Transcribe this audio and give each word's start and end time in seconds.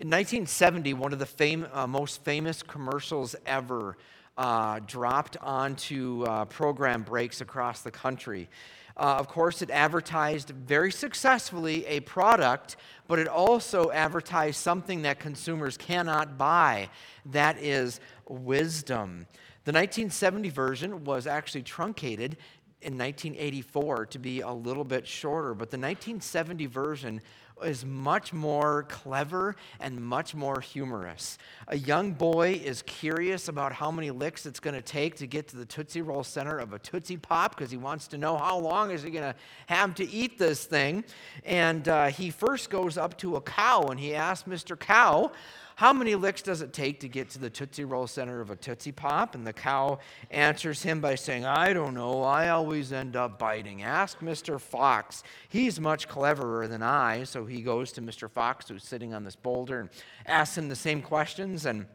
In 0.00 0.06
1970, 0.10 0.94
one 0.94 1.12
of 1.12 1.18
the 1.18 1.26
fam- 1.26 1.66
uh, 1.72 1.84
most 1.84 2.22
famous 2.22 2.62
commercials 2.62 3.34
ever 3.44 3.96
uh, 4.36 4.78
dropped 4.86 5.36
onto 5.38 6.22
uh, 6.22 6.44
program 6.44 7.02
breaks 7.02 7.40
across 7.40 7.80
the 7.80 7.90
country. 7.90 8.48
Uh, 8.96 9.16
of 9.18 9.26
course, 9.26 9.60
it 9.60 9.70
advertised 9.70 10.50
very 10.50 10.92
successfully 10.92 11.84
a 11.86 11.98
product, 11.98 12.76
but 13.08 13.18
it 13.18 13.26
also 13.26 13.90
advertised 13.90 14.60
something 14.60 15.02
that 15.02 15.18
consumers 15.18 15.76
cannot 15.76 16.38
buy 16.38 16.88
that 17.26 17.58
is 17.58 17.98
wisdom. 18.28 19.26
The 19.64 19.72
1970 19.72 20.48
version 20.50 21.02
was 21.02 21.26
actually 21.26 21.62
truncated 21.64 22.36
in 22.82 22.96
1984 22.96 24.06
to 24.06 24.18
be 24.20 24.42
a 24.42 24.52
little 24.52 24.84
bit 24.84 25.08
shorter, 25.08 25.54
but 25.54 25.70
the 25.70 25.76
1970 25.76 26.66
version 26.66 27.20
is 27.62 27.84
much 27.84 28.32
more 28.32 28.84
clever 28.88 29.56
and 29.80 30.00
much 30.00 30.34
more 30.34 30.60
humorous. 30.60 31.38
A 31.68 31.76
young 31.76 32.12
boy 32.12 32.60
is 32.64 32.82
curious 32.82 33.48
about 33.48 33.72
how 33.72 33.90
many 33.90 34.10
licks 34.10 34.46
it's 34.46 34.60
going 34.60 34.74
to 34.74 34.82
take 34.82 35.16
to 35.16 35.26
get 35.26 35.48
to 35.48 35.56
the 35.56 35.64
Tootsie 35.64 36.02
Roll 36.02 36.24
center 36.24 36.58
of 36.58 36.72
a 36.72 36.78
Tootsie 36.78 37.16
Pop 37.16 37.56
because 37.56 37.70
he 37.70 37.76
wants 37.76 38.08
to 38.08 38.18
know 38.18 38.36
how 38.36 38.58
long 38.58 38.90
is 38.90 39.02
he 39.02 39.10
going 39.10 39.32
to 39.32 39.34
have 39.66 39.94
to 39.96 40.08
eat 40.08 40.38
this 40.38 40.64
thing. 40.64 41.04
And 41.44 41.88
uh, 41.88 42.06
he 42.06 42.30
first 42.30 42.70
goes 42.70 42.96
up 42.96 43.16
to 43.18 43.36
a 43.36 43.40
cow 43.40 43.82
and 43.82 43.98
he 43.98 44.14
asks 44.14 44.48
Mr. 44.48 44.78
Cow, 44.78 45.32
how 45.78 45.92
many 45.92 46.16
licks 46.16 46.42
does 46.42 46.60
it 46.60 46.72
take 46.72 46.98
to 46.98 47.08
get 47.08 47.30
to 47.30 47.38
the 47.38 47.48
Tootsie 47.48 47.84
Roll 47.84 48.08
center 48.08 48.40
of 48.40 48.50
a 48.50 48.56
Tootsie 48.56 48.90
Pop? 48.90 49.36
And 49.36 49.46
the 49.46 49.52
cow 49.52 50.00
answers 50.28 50.82
him 50.82 51.00
by 51.00 51.14
saying, 51.14 51.44
I 51.44 51.72
don't 51.72 51.94
know. 51.94 52.24
I 52.24 52.48
always 52.48 52.92
end 52.92 53.14
up 53.14 53.38
biting. 53.38 53.84
Ask 53.84 54.18
Mr. 54.18 54.60
Fox. 54.60 55.22
He's 55.48 55.78
much 55.78 56.08
cleverer 56.08 56.66
than 56.66 56.82
I. 56.82 57.22
So 57.22 57.46
he 57.46 57.62
goes 57.62 57.92
to 57.92 58.02
Mr. 58.02 58.28
Fox, 58.28 58.68
who's 58.68 58.82
sitting 58.82 59.14
on 59.14 59.22
this 59.22 59.36
boulder, 59.36 59.78
and 59.78 59.90
asks 60.26 60.58
him 60.58 60.68
the 60.68 60.74
same 60.74 61.00
questions. 61.00 61.64
And 61.64 61.86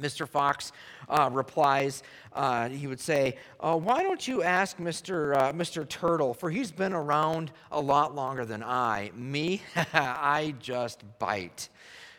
Mr. 0.00 0.26
Fox 0.26 0.72
uh, 1.08 1.30
replies, 1.32 2.02
uh, 2.32 2.70
he 2.70 2.88
would 2.88 2.98
say, 2.98 3.36
uh, 3.60 3.76
Why 3.76 4.02
don't 4.02 4.26
you 4.26 4.42
ask 4.42 4.78
Mr. 4.78 5.36
Uh, 5.36 5.52
Mr. 5.52 5.88
Turtle, 5.88 6.34
for 6.34 6.50
he's 6.50 6.72
been 6.72 6.92
around 6.92 7.52
a 7.70 7.80
lot 7.80 8.16
longer 8.16 8.44
than 8.44 8.64
I. 8.64 9.12
Me, 9.14 9.62
I 9.94 10.56
just 10.58 11.04
bite. 11.20 11.68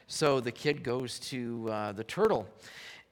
So 0.07 0.39
the 0.39 0.51
kid 0.51 0.83
goes 0.83 1.19
to 1.19 1.69
uh, 1.69 1.91
the 1.93 2.03
turtle 2.03 2.47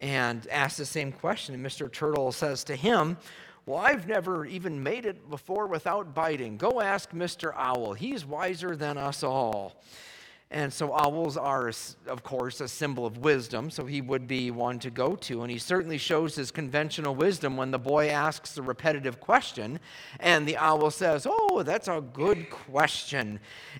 and 0.02 0.47
asks 0.50 0.78
the 0.78 0.86
same 0.86 1.11
question. 1.11 1.56
And 1.56 1.66
Mr. 1.66 1.92
Turtle 1.92 2.31
says 2.31 2.64
to 2.66 2.75
him, 2.75 3.17
Well, 3.66 3.78
I've 3.78 4.08
never 4.08 4.45
even 4.45 4.81
made 4.81 5.06
it 5.06 5.30
before 5.30 5.67
without 5.67 6.14
biting. 6.14 6.58
Go 6.58 6.81
ask 6.81 7.12
Mr. 7.12 7.53
Owl. 7.56 7.94
He's 7.94 8.25
wiser 8.25 8.75
than 8.75 8.97
us 8.97 9.23
all. 9.23 9.81
And 10.53 10.73
so 10.73 10.94
owls 10.94 11.38
are, 11.38 11.72
of 12.08 12.23
course, 12.23 12.59
a 12.59 12.67
symbol 12.67 13.06
of 13.06 13.19
wisdom, 13.19 13.69
so 13.69 13.86
he 13.86 14.02
would 14.02 14.28
be 14.28 14.52
one 14.52 14.80
to 14.80 14.89
go 14.89 15.16
to. 15.16 15.44
And 15.44 15.50
he 15.50 15.58
certainly 15.58 15.97
shows 15.97 16.36
his 16.36 16.52
conventional 16.52 17.16
wisdom 17.16 17.56
when 17.56 17.72
the 17.72 17.80
boy 17.80 18.09
asks 18.09 18.58
a 18.58 18.62
repetitive 18.62 19.22
question, 19.22 19.80
and 20.19 20.45
the 20.45 20.58
owl 20.58 20.92
says, 20.92 21.25
Oh, 21.30 21.64
that's 21.64 21.88
a 21.88 22.03
good 22.14 22.50
question. 22.50 23.39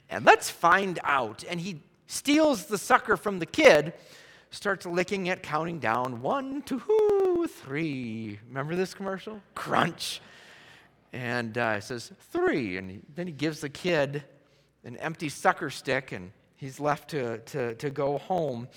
And 0.10 0.26
let's 0.26 0.50
find 0.50 0.98
out. 1.04 1.44
And 1.50 1.60
he 1.60 1.82
steals 2.12 2.66
the 2.66 2.78
sucker 2.78 3.16
from 3.16 3.40
the 3.40 3.46
kid, 3.46 3.94
starts 4.50 4.86
licking 4.86 5.28
it, 5.28 5.42
counting 5.42 5.80
down 5.80 6.22
one, 6.22 6.62
two, 6.62 7.48
three. 7.48 8.38
Remember 8.50 8.76
this 8.76 8.94
commercial? 8.94 9.40
Crunch. 9.56 10.22
And 11.14 11.58
uh, 11.58 11.76
it 11.78 11.84
says 11.84 12.12
three. 12.32 12.76
And 12.76 12.92
he, 12.92 13.00
then 13.16 13.28
he 13.28 13.34
gives 13.34 13.62
the 13.62 13.70
kid 13.70 14.26
an 14.84 14.98
empty 14.98 15.30
sucker 15.30 15.70
stick 15.70 16.12
and 16.12 16.34
he's 16.58 16.82
left 16.82 17.12
to, 17.12 17.38
to, 17.40 17.76
to 17.76 17.90
go 17.90 18.18
home. 18.18 18.68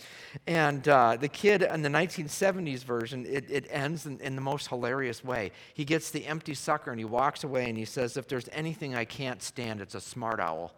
And 0.46 0.86
uh, 0.86 1.16
the 1.16 1.28
kid 1.28 1.62
in 1.62 1.82
the 1.82 1.88
1970s 1.88 2.84
version, 2.84 3.26
it, 3.26 3.50
it 3.50 3.66
ends 3.68 4.06
in, 4.06 4.20
in, 4.20 4.36
the 4.36 4.42
most 4.42 4.68
hilarious 4.68 5.24
way. 5.24 5.50
He 5.74 5.84
gets 5.84 6.12
the 6.12 6.24
empty 6.26 6.54
sucker 6.54 6.92
and 6.92 7.00
he 7.00 7.04
walks 7.04 7.42
away 7.42 7.68
and 7.68 7.76
he 7.76 7.84
says, 7.84 8.16
If 8.16 8.28
there's 8.28 8.48
anything 8.52 8.94
I 8.94 9.04
can't 9.04 9.42
stand, 9.42 9.80
it's 9.80 9.96
a 9.96 10.00
smart 10.00 10.38
owl. 10.38 10.72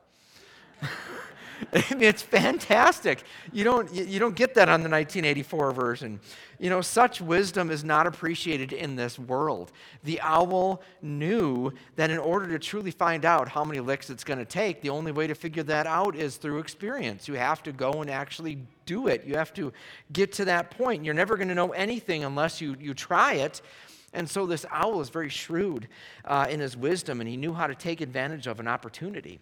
I 1.73 1.95
mean, 1.95 2.03
it's 2.03 2.23
fantastic. 2.23 3.23
You 3.53 3.65
don't, 3.65 3.93
you 3.93 4.19
don't 4.19 4.37
get 4.37 4.55
that 4.55 4.69
on 4.69 4.83
the 4.83 4.89
1984 4.89 5.73
version. 5.73 6.21
You 6.59 6.71
know, 6.71 6.81
such 6.81 7.21
wisdom 7.21 7.71
is 7.71 7.85
not 7.85 8.07
appreciated 8.07 8.73
in 8.73 8.97
this 8.97 9.19
world. 9.19 9.73
The 10.05 10.21
owl 10.21 10.83
knew 11.03 11.73
that 11.97 12.11
in 12.11 12.19
order 12.19 12.49
to 12.49 12.59
truly 12.59 12.91
find 12.91 13.25
out 13.25 13.49
how 13.49 13.65
many 13.65 13.81
licks 13.81 14.11
it's 14.11 14.25
going 14.25 14.39
to 14.39 14.45
take, 14.45 14.81
the 14.81 14.91
only 14.91 15.13
way 15.13 15.27
to 15.27 15.35
figure 15.35 15.63
that 15.65 15.87
out 15.87 16.15
is 16.15 16.37
through 16.37 16.59
experience. 16.59 17.29
You 17.29 17.35
have 17.35 17.63
to 17.65 17.73
go 17.73 18.03
and 18.03 18.11
actually 18.11 18.59
do 18.85 19.09
it. 19.09 19.25
You 19.25 19.37
have 19.37 19.53
to 19.55 19.73
get 20.13 20.33
to 20.35 20.45
that 20.47 20.71
point. 20.71 21.05
You're 21.05 21.15
never 21.15 21.37
going 21.37 21.49
to 21.49 21.55
know 21.55 21.73
anything 21.73 22.25
unless 22.25 22.61
you, 22.61 22.77
you 22.79 22.95
try 22.95 23.35
it. 23.35 23.61
And 24.13 24.29
so 24.29 24.47
this 24.47 24.65
owl 24.71 25.01
is 25.01 25.11
very 25.11 25.29
shrewd 25.29 25.89
uh, 26.25 26.47
in 26.49 26.61
his 26.61 26.77
wisdom, 26.77 27.21
and 27.21 27.29
he 27.29 27.37
knew 27.37 27.53
how 27.53 27.67
to 27.67 27.75
take 27.75 28.01
advantage 28.01 28.47
of 28.47 28.61
an 28.61 28.69
opportunity. 28.69 29.41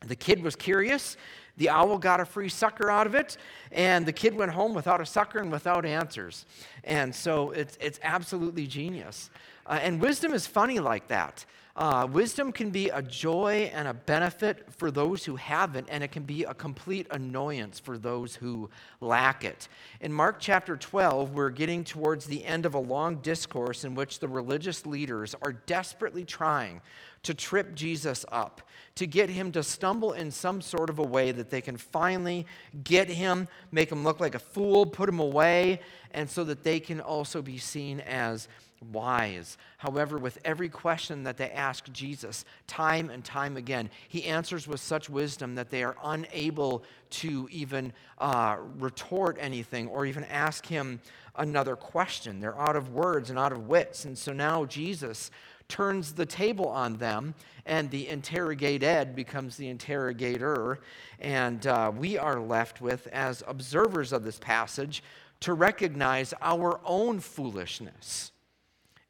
The 0.00 0.16
kid 0.16 0.42
was 0.42 0.56
curious. 0.56 1.16
The 1.56 1.70
owl 1.70 1.96
got 1.98 2.20
a 2.20 2.24
free 2.26 2.50
sucker 2.50 2.90
out 2.90 3.06
of 3.06 3.14
it, 3.14 3.38
and 3.72 4.04
the 4.04 4.12
kid 4.12 4.34
went 4.34 4.52
home 4.52 4.74
without 4.74 5.00
a 5.00 5.06
sucker 5.06 5.38
and 5.38 5.50
without 5.50 5.86
answers. 5.86 6.44
And 6.84 7.14
so 7.14 7.50
it's, 7.52 7.78
it's 7.80 7.98
absolutely 8.02 8.66
genius. 8.66 9.30
Uh, 9.66 9.78
and 9.80 10.00
wisdom 10.00 10.34
is 10.34 10.46
funny 10.46 10.80
like 10.80 11.08
that. 11.08 11.46
Uh, 11.76 12.08
wisdom 12.10 12.52
can 12.52 12.70
be 12.70 12.88
a 12.88 13.02
joy 13.02 13.70
and 13.74 13.86
a 13.86 13.92
benefit 13.92 14.64
for 14.72 14.90
those 14.90 15.26
who 15.26 15.36
have 15.36 15.76
it, 15.76 15.84
and 15.90 16.02
it 16.02 16.10
can 16.10 16.22
be 16.22 16.42
a 16.44 16.54
complete 16.54 17.06
annoyance 17.10 17.78
for 17.78 17.98
those 17.98 18.34
who 18.34 18.70
lack 19.02 19.44
it. 19.44 19.68
In 20.00 20.10
Mark 20.10 20.36
chapter 20.40 20.78
12, 20.78 21.34
we're 21.34 21.50
getting 21.50 21.84
towards 21.84 22.24
the 22.24 22.42
end 22.46 22.64
of 22.64 22.72
a 22.72 22.78
long 22.78 23.16
discourse 23.16 23.84
in 23.84 23.94
which 23.94 24.20
the 24.20 24.28
religious 24.28 24.86
leaders 24.86 25.34
are 25.42 25.52
desperately 25.52 26.24
trying 26.24 26.80
to 27.24 27.34
trip 27.34 27.74
Jesus 27.74 28.24
up, 28.32 28.62
to 28.94 29.06
get 29.06 29.28
him 29.28 29.52
to 29.52 29.62
stumble 29.62 30.14
in 30.14 30.30
some 30.30 30.62
sort 30.62 30.88
of 30.88 30.98
a 30.98 31.02
way 31.02 31.30
that 31.30 31.50
they 31.50 31.60
can 31.60 31.76
finally 31.76 32.46
get 32.84 33.08
him, 33.08 33.48
make 33.70 33.92
him 33.92 34.02
look 34.02 34.18
like 34.18 34.34
a 34.34 34.38
fool, 34.38 34.86
put 34.86 35.10
him 35.10 35.18
away, 35.18 35.80
and 36.12 36.30
so 36.30 36.42
that 36.44 36.62
they 36.62 36.80
can 36.80 37.02
also 37.02 37.42
be 37.42 37.58
seen 37.58 38.00
as 38.00 38.48
wise. 38.92 39.56
However, 39.78 40.18
with 40.18 40.38
every 40.44 40.68
question 40.68 41.22
that 41.24 41.36
they 41.36 41.50
ask 41.50 41.90
Jesus, 41.92 42.44
time 42.66 43.10
and 43.10 43.24
time 43.24 43.56
again, 43.56 43.90
he 44.08 44.24
answers 44.24 44.68
with 44.68 44.80
such 44.80 45.08
wisdom 45.08 45.54
that 45.54 45.70
they 45.70 45.82
are 45.82 45.96
unable 46.04 46.84
to 47.10 47.48
even 47.50 47.92
uh, 48.18 48.56
retort 48.78 49.36
anything 49.40 49.88
or 49.88 50.06
even 50.06 50.24
ask 50.24 50.66
him 50.66 51.00
another 51.36 51.76
question. 51.76 52.40
They're 52.40 52.58
out 52.58 52.76
of 52.76 52.92
words 52.92 53.30
and 53.30 53.38
out 53.38 53.52
of 53.52 53.68
wits. 53.68 54.04
And 54.04 54.16
so 54.16 54.32
now 54.32 54.64
Jesus 54.64 55.30
turns 55.68 56.12
the 56.12 56.26
table 56.26 56.68
on 56.68 56.96
them, 56.96 57.34
and 57.64 57.90
the 57.90 58.08
interrogated 58.08 59.16
becomes 59.16 59.56
the 59.56 59.68
interrogator. 59.68 60.78
And 61.18 61.66
uh, 61.66 61.92
we 61.96 62.16
are 62.18 62.38
left 62.38 62.80
with, 62.80 63.08
as 63.08 63.42
observers 63.48 64.12
of 64.12 64.22
this 64.22 64.38
passage, 64.38 65.02
to 65.40 65.54
recognize 65.54 66.32
our 66.40 66.80
own 66.84 67.20
foolishness 67.20 68.32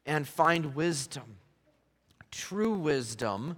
and 0.07 0.27
find 0.27 0.73
wisdom, 0.73 1.35
true 2.31 2.73
wisdom, 2.73 3.57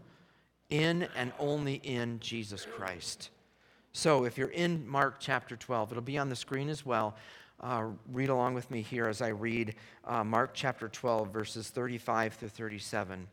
in 0.70 1.08
and 1.16 1.32
only 1.40 1.76
in 1.76 2.20
Jesus 2.20 2.66
Christ. 2.76 3.30
So 3.94 4.26
if 4.26 4.38
you're 4.38 4.50
in 4.50 4.88
Mark 4.88 5.16
chapter 5.20 5.56
12, 5.56 5.92
it'll 5.92 6.04
be 6.04 6.18
on 6.18 6.30
the 6.30 6.36
screen 6.36 6.70
as 6.70 6.86
well. 6.86 7.16
Uh, 7.62 7.88
read 8.12 8.30
along 8.30 8.54
with 8.54 8.70
me 8.72 8.82
here 8.82 9.08
as 9.08 9.22
I 9.22 9.30
read 9.30 9.76
uh, 10.06 10.24
Mark 10.24 10.52
chapter 10.54 10.88
12, 10.88 11.30
verses 11.30 11.70
35 11.70 12.34
through 12.34 12.50
37. 12.50 13.28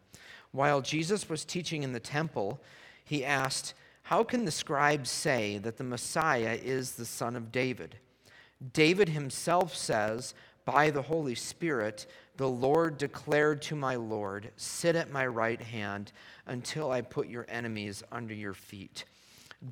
While 0.53 0.81
Jesus 0.81 1.28
was 1.28 1.44
teaching 1.44 1.82
in 1.82 1.93
the 1.93 2.00
temple, 2.00 2.60
he 3.05 3.25
asked, 3.25 3.75
How 4.03 4.25
can 4.25 4.44
the 4.44 4.50
scribes 4.50 5.10
say 5.10 5.59
that 5.59 5.76
the 5.76 5.84
Messiah 5.84 6.59
is 6.60 6.93
the 6.93 7.05
son 7.05 7.37
of 7.37 7.53
David? 7.53 7.96
David 8.73 9.11
himself 9.11 9.76
says, 9.76 10.35
By 10.64 10.91
the 10.91 11.02
Holy 11.02 11.35
Spirit, 11.35 12.06
the 12.37 12.49
Lord 12.49 12.99
declared 12.99 13.62
to 13.62 13.77
my 13.77 13.97
Lord, 13.97 14.50
Sit 14.56 14.97
at 14.97 15.11
my 15.11 15.27
right 15.27 15.61
hand 15.61 16.12
until 16.47 16.91
I 16.91 17.00
put 17.00 17.29
your 17.29 17.47
enemies 17.49 18.03
under 18.12 18.35
your 18.35 18.55
feet. 18.55 19.05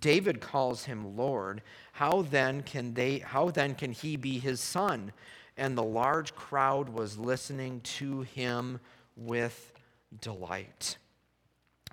David 0.01 0.41
calls 0.41 0.85
him 0.85 1.17
Lord. 1.17 1.63
How 1.93 2.23
then 2.23 2.63
can 2.63 2.95
they 2.95 3.19
how 3.19 3.51
then 3.51 3.75
can 3.75 3.93
he 3.93 4.17
be 4.17 4.39
his 4.39 4.61
son? 4.61 5.13
And 5.57 5.77
the 5.77 5.83
large 5.83 6.35
crowd 6.35 6.89
was 6.89 7.19
listening 7.19 7.81
to 7.83 8.23
him 8.23 8.81
with 9.17 9.73
delight. 10.21 10.97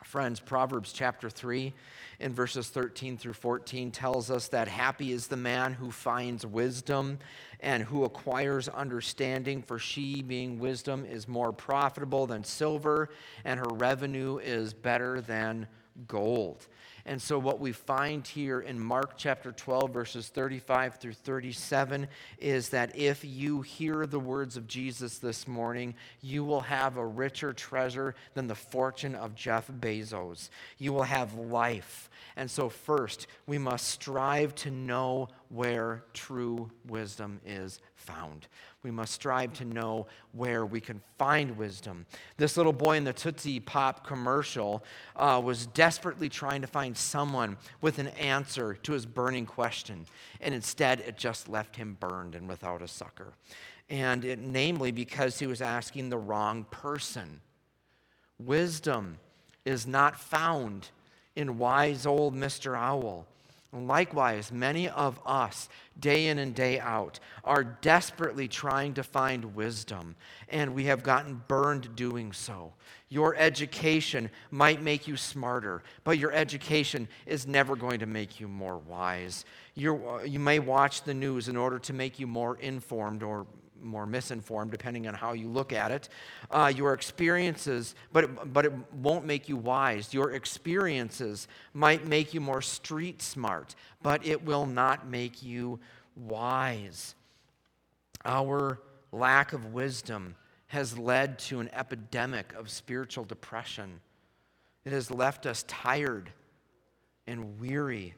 Friends, 0.04 0.40
Proverbs 0.40 0.94
chapter 0.94 1.30
3 1.30 1.74
in 2.20 2.34
verses 2.34 2.70
13 2.70 3.18
through 3.18 3.34
14 3.34 3.92
tells 3.92 4.32
us 4.32 4.48
that 4.48 4.68
happy 4.68 5.12
is 5.12 5.28
the 5.28 5.38
man 5.38 5.74
who 5.74 5.92
finds 5.92 6.46
wisdom 6.46 7.20
and 7.60 7.84
who 7.84 8.04
acquires 8.04 8.68
understanding, 8.68 9.62
for 9.62 9.78
she, 9.78 10.22
being 10.22 10.60
wisdom, 10.60 11.06
is 11.06 11.28
more 11.28 11.54
profitable 11.54 12.26
than 12.26 12.44
silver, 12.44 13.10
and 13.46 13.60
her 13.60 13.70
revenue 13.74 14.40
is 14.40 14.74
better 14.74 15.22
than 15.22 15.68
gold. 16.08 16.68
And 17.06 17.22
so, 17.22 17.40
what 17.40 17.60
we 17.60 17.72
find 17.72 18.26
here 18.26 18.60
in 18.60 18.80
Mark 18.80 19.14
chapter 19.18 19.52
12, 19.52 19.92
verses 19.92 20.28
35 20.28 20.96
through 20.96 21.14
37, 21.14 22.08
is 22.38 22.70
that 22.70 22.96
if 22.96 23.26
you 23.26 23.62
hear 23.62 24.06
the 24.06 24.20
words 24.20 24.58
of 24.58 24.68
Jesus 24.68 25.18
this 25.18 25.48
morning, 25.48 25.96
you 26.22 26.44
will 26.44 26.62
have 26.62 26.98
a 26.98 27.06
richer 27.06 27.54
treasure 27.54 28.16
than 28.34 28.48
the 28.48 28.56
fortune 28.56 29.16
of 29.16 29.36
Jeff 29.36 29.68
Bezos. 29.68 30.50
You 30.78 30.94
will 30.94 31.04
have 31.04 31.34
life. 31.36 32.10
And 32.36 32.50
so, 32.50 32.70
first, 32.70 33.28
we 33.48 33.58
must 33.58 33.88
strive 33.90 34.56
to 34.56 34.72
know 34.72 35.30
where 35.52 36.04
true 36.14 36.72
wisdom 36.88 37.40
is 37.46 37.82
found. 37.96 38.48
We 38.84 38.92
must 38.92 39.14
strive 39.14 39.54
to 39.54 39.66
know 39.66 40.08
where 40.32 40.66
we 40.66 40.80
can 40.80 41.02
find 41.18 41.58
wisdom. 41.58 42.06
This 42.38 42.56
little 42.56 42.74
boy 42.74 42.96
in 42.96 43.04
the 43.04 43.14
Tootsie 43.14 43.60
Pop 43.60 44.08
commercial 44.08 44.84
uh, 45.16 45.42
was 45.44 45.66
desperately 45.68 46.30
trying 46.30 46.62
to 46.62 46.68
find 46.68 46.98
someone 46.98 47.58
with 47.82 48.00
an 48.00 48.08
answer 48.10 48.76
to 48.76 48.94
his 48.94 49.06
burning 49.06 49.46
question, 49.46 50.06
and 50.40 50.56
instead 50.56 51.02
it 51.02 51.18
just 51.18 51.50
left 51.50 51.76
him 51.76 51.98
burned 52.00 52.34
and 52.34 52.48
without 52.48 52.82
a 52.82 52.88
sucker. 52.88 53.34
And 53.90 54.24
it, 54.24 54.40
namely 54.40 54.92
because 54.92 55.40
he 55.40 55.48
was 55.48 55.62
asking 55.62 56.10
the 56.10 56.18
wrong 56.18 56.66
person. 56.72 57.42
Wisdom 58.40 59.18
is 59.66 59.86
not 59.86 60.20
found 60.20 60.90
in 61.36 61.58
wise 61.58 62.06
old 62.06 62.36
Mr. 62.36 62.78
Owl. 62.78 63.28
Likewise, 63.74 64.52
many 64.52 64.90
of 64.90 65.20
us, 65.26 65.70
day 65.98 66.28
in 66.28 66.40
and 66.40 66.54
day 66.54 66.78
out, 66.78 67.22
are 67.46 67.64
desperately 67.64 68.48
trying 68.48 68.94
to 68.96 69.04
find 69.04 69.56
wisdom, 69.56 70.16
and 70.50 70.76
we 70.76 70.86
have 70.86 71.04
gotten 71.04 71.42
burned 71.48 71.96
doing 71.96 72.34
so. 72.34 72.74
Your 73.08 73.34
education 73.38 74.30
might 74.52 74.82
make 74.82 75.08
you 75.08 75.16
smarter, 75.16 75.84
but 76.04 76.18
your 76.18 76.34
education 76.34 77.08
is 77.26 77.48
never 77.48 77.78
going 77.78 78.00
to 78.00 78.06
make 78.06 78.42
you 78.42 78.50
more 78.50 78.78
wise. 78.78 79.46
You're, 79.76 80.20
uh, 80.20 80.24
you 80.24 80.40
may 80.40 80.60
watch 80.60 81.04
the 81.04 81.14
news 81.14 81.48
in 81.48 81.56
order 81.56 81.80
to 81.80 81.94
make 81.94 82.20
you 82.20 82.28
more 82.28 82.58
informed 82.58 83.24
or 83.24 83.48
more 83.82 84.06
misinformed, 84.06 84.72
depending 84.72 85.08
on 85.08 85.14
how 85.14 85.34
you 85.34 85.48
look 85.48 85.74
at 85.74 85.92
it. 85.92 86.10
Uh, 86.50 86.72
your 86.76 86.94
experiences, 86.94 87.96
but 88.14 88.24
it, 88.26 88.54
but 88.54 88.66
it 88.66 88.74
won't 88.94 89.26
make 89.26 89.50
you 89.50 89.58
wise. 89.58 90.14
Your 90.14 90.32
experiences 90.32 91.48
might 91.74 92.06
make 92.08 92.34
you 92.34 92.42
more 92.42 92.62
street 92.62 93.22
smart, 93.22 93.76
but 94.02 94.26
it 94.26 94.44
will 94.46 94.66
not 94.66 95.08
make 95.08 95.44
you 95.44 95.80
wise. 96.16 97.16
Our 98.26 98.80
lack 99.12 99.54
of 99.54 99.74
wisdom 99.74 100.36
has 100.68 100.98
led 100.98 101.38
to 101.38 101.60
an 101.60 101.70
epidemic 101.74 102.54
of 102.54 102.70
spiritual 102.70 103.26
depression. 103.26 104.00
It 104.86 104.94
has 104.94 105.12
left 105.12 105.46
us 105.46 105.66
tired 105.68 106.32
and 107.28 107.60
weary. 107.60 108.14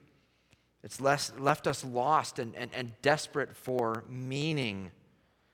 It's 0.84 1.00
less, 1.00 1.32
left 1.38 1.66
us 1.66 1.84
lost 1.84 2.40
and, 2.40 2.56
and, 2.56 2.70
and 2.74 2.92
desperate 3.02 3.56
for 3.56 4.04
meaning. 4.10 4.92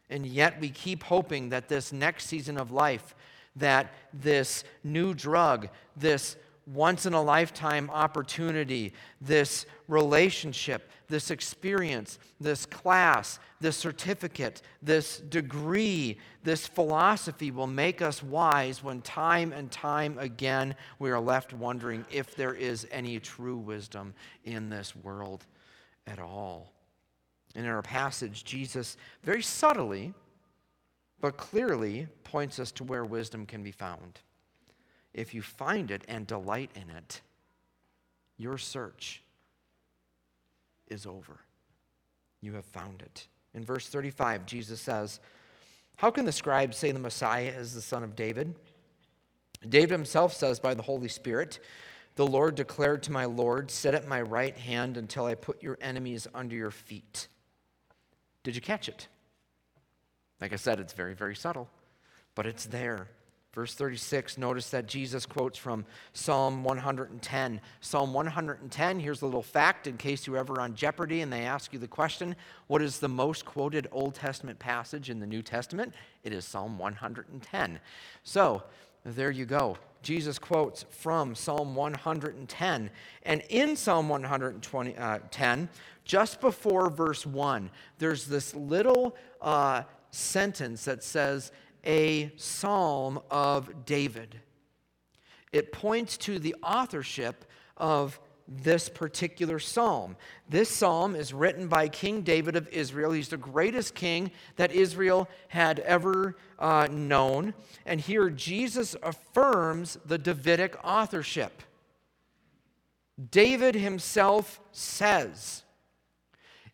And 0.09 0.25
yet 0.25 0.59
we 0.59 0.69
keep 0.69 1.03
hoping 1.03 1.50
that 1.50 1.69
this 1.69 1.94
next 1.94 2.25
season 2.25 2.57
of 2.57 2.71
life, 2.71 3.15
that 3.56 3.94
this 4.13 4.63
new 4.83 5.13
drug, 5.13 5.69
this 5.95 6.35
once 6.73 7.06
in 7.06 7.13
a 7.13 7.21
lifetime 7.21 7.89
opportunity, 7.89 8.94
this 9.21 9.65
relationship, 9.88 10.89
this 11.07 11.31
experience, 11.31 12.19
this 12.39 12.65
class, 12.67 13.39
this 13.59 13.75
certificate, 13.75 14.61
this 14.81 15.17
degree, 15.17 16.17
this 16.44 16.67
philosophy 16.67 17.50
will 17.50 17.67
make 17.67 18.01
us 18.01 18.21
wise 18.21 18.83
when 18.83 19.01
time 19.01 19.51
and 19.51 19.71
time 19.71 20.17
again 20.19 20.75
we 21.00 21.09
are 21.09 21.19
left 21.19 21.53
wondering 21.53 22.06
if 22.11 22.35
there 22.35 22.53
is 22.53 22.88
any 22.91 23.19
true 23.19 23.57
wisdom 23.57 24.13
in 24.45 24.69
this 24.69 24.95
world 24.95 25.45
at 26.06 26.19
all. 26.19 26.71
And 27.56 27.66
in 27.66 27.72
our 27.72 27.81
passage, 27.81 28.44
Jesus 28.44 28.98
very 29.24 29.42
subtly 29.42 30.13
but 31.22 31.38
clearly 31.38 32.07
points 32.24 32.60
us 32.60 32.72
to 32.74 32.84
where 32.84 33.04
wisdom 33.04 33.46
can 33.46 33.63
be 33.63 33.72
found. 33.72 34.19
If 35.13 35.34
you 35.34 35.42
find 35.42 35.92
it 35.92 36.04
and 36.07 36.25
delight 36.25 36.72
in 36.75 36.90
it, 36.96 37.22
your 38.38 38.57
search 38.57 39.22
is 40.88 41.06
over. 41.06 41.40
You 42.42 42.54
have 42.54 42.66
found 42.66 43.01
it. 43.01 43.28
In 43.54 43.66
verse 43.66 43.88
35, 43.90 44.45
Jesus 44.45 44.80
says, 44.80 45.19
How 45.98 46.10
can 46.10 46.25
the 46.25 46.31
scribes 46.31 46.78
say 46.78 46.92
the 46.92 47.00
Messiah 47.00 47.54
is 47.57 47.74
the 47.74 47.81
son 47.81 48.04
of 48.04 48.16
David? 48.16 48.56
David 49.68 49.92
himself 49.92 50.34
says 50.34 50.60
by 50.60 50.74
the 50.74 50.81
Holy 50.81 51.10
Spirit, 51.10 51.60
The 52.16 52.25
Lord 52.25 52.56
declared 52.56 53.04
to 53.04 53.12
my 53.12 53.25
Lord, 53.25 53.69
Sit 53.72 53.94
at 53.94 54.07
my 54.07 54.22
right 54.22 54.57
hand 54.57 54.95
until 54.95 55.25
I 55.25 55.36
put 55.36 55.62
your 55.62 55.78
enemies 55.81 56.28
under 56.34 56.56
your 56.56 56.72
feet. 56.72 57.28
Did 58.50 58.56
you 58.56 58.62
catch 58.63 58.90
it? 58.90 59.07
Like 60.42 60.54
I 60.54 60.56
said, 60.56 60.80
it's 60.80 60.94
very, 60.94 61.13
very 61.13 61.36
subtle, 61.36 61.69
but 62.34 62.48
it's 62.48 62.66
there. 62.66 63.07
Verse 63.54 63.75
36, 63.75 64.40
notice 64.40 64.72
that 64.72 64.88
Jesus 64.88 65.28
quotes 65.28 65.56
from 65.56 65.86
Psalm 66.13 66.63
110. 66.63 67.62
Psalm 67.80 68.12
110, 68.12 69.00
here's 69.00 69.22
a 69.22 69.25
little 69.28 69.44
fact 69.44 69.86
in 69.86 69.98
case 69.98 70.25
you're 70.25 70.36
ever 70.36 70.60
on 70.60 70.74
Jeopardy 70.74 71.22
and 71.22 71.31
they 71.31 71.44
ask 71.44 71.72
you 71.72 71.78
the 71.78 71.88
question 71.88 72.36
what 72.66 72.81
is 72.81 72.98
the 72.98 73.07
most 73.07 73.46
quoted 73.46 73.88
Old 73.92 74.16
Testament 74.16 74.57
passage 74.57 75.12
in 75.12 75.19
the 75.19 75.28
New 75.28 75.44
Testament? 75.44 75.94
It 76.24 76.34
is 76.34 76.44
Psalm 76.44 76.80
110. 76.80 77.80
So, 78.24 78.63
there 79.06 79.30
you 79.30 79.45
go. 79.45 79.78
Jesus 80.02 80.40
quotes 80.40 80.86
from 80.90 81.36
Psalm 81.36 81.75
110. 81.75 82.90
And 83.24 83.44
in 83.50 83.75
Psalm 83.75 84.10
110, 84.10 84.98
uh, 84.98 85.19
just 86.09 86.41
before 86.41 86.89
verse 86.89 87.23
1, 87.23 87.69
there's 88.00 88.25
this 88.25 88.56
little 88.56 89.15
uh, 89.39 89.83
sentence 90.09 90.85
that 90.85 91.03
says, 91.03 91.51
a 91.85 92.31
psalm 92.35 93.21
of 93.29 93.85
David. 93.85 94.41
It 95.53 95.71
points 95.71 96.17
to 96.17 96.39
the 96.39 96.56
authorship 96.63 97.45
of 97.77 98.19
this 98.47 98.89
particular 98.89 99.59
psalm. 99.59 100.15
This 100.50 100.71
psalm 100.71 101.15
is 101.15 101.31
written 101.31 101.67
by 101.67 101.88
King 101.88 102.23
David 102.23 102.56
of 102.56 102.67
Israel. 102.69 103.11
He's 103.11 103.29
the 103.29 103.38
greatest 103.38 103.94
king 103.94 104.31
that 104.56 104.71
Israel 104.71 105.29
had 105.50 105.77
ever 105.81 106.38
uh, 106.57 106.88
known. 106.89 107.53
And 107.85 108.01
here 108.01 108.31
Jesus 108.31 108.95
affirms 109.03 110.00
the 110.06 110.17
Davidic 110.17 110.75
authorship. 110.83 111.61
David 113.29 113.75
himself 113.75 114.59
says, 114.71 115.65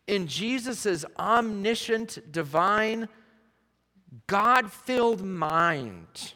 in 0.06 0.26
Jesus' 0.26 1.04
omniscient, 1.18 2.32
divine, 2.32 3.08
God 4.26 4.70
filled 4.70 5.24
mind, 5.24 6.34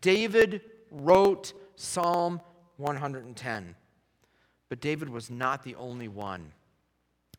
David 0.00 0.60
wrote 0.90 1.52
Psalm 1.76 2.40
110. 2.76 3.74
But 4.68 4.80
David 4.80 5.08
was 5.08 5.30
not 5.30 5.62
the 5.62 5.74
only 5.76 6.08
one 6.08 6.52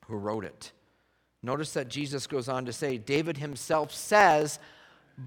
who 0.08 0.16
wrote 0.16 0.46
it. 0.46 0.72
Notice 1.44 1.74
that 1.74 1.88
Jesus 1.88 2.28
goes 2.28 2.50
on 2.50 2.66
to 2.66 2.74
say, 2.74 2.98
David 2.98 3.38
himself 3.38 3.94
says, 3.94 4.60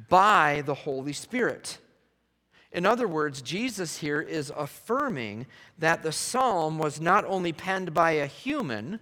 by 0.08 0.62
the 0.66 0.74
Holy 0.74 1.12
Spirit. 1.12 1.78
In 2.72 2.86
other 2.86 3.06
words, 3.06 3.42
Jesus 3.42 3.98
here 3.98 4.20
is 4.20 4.52
affirming 4.56 5.46
that 5.78 6.02
the 6.02 6.12
psalm 6.12 6.78
was 6.78 7.00
not 7.00 7.24
only 7.26 7.52
penned 7.52 7.92
by 7.92 8.12
a 8.12 8.26
human, 8.26 8.98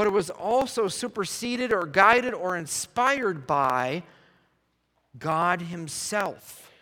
but 0.00 0.06
it 0.06 0.14
was 0.14 0.30
also 0.30 0.88
superseded 0.88 1.74
or 1.74 1.84
guided 1.84 2.32
or 2.32 2.56
inspired 2.56 3.46
by 3.46 4.02
God 5.18 5.60
Himself. 5.60 6.72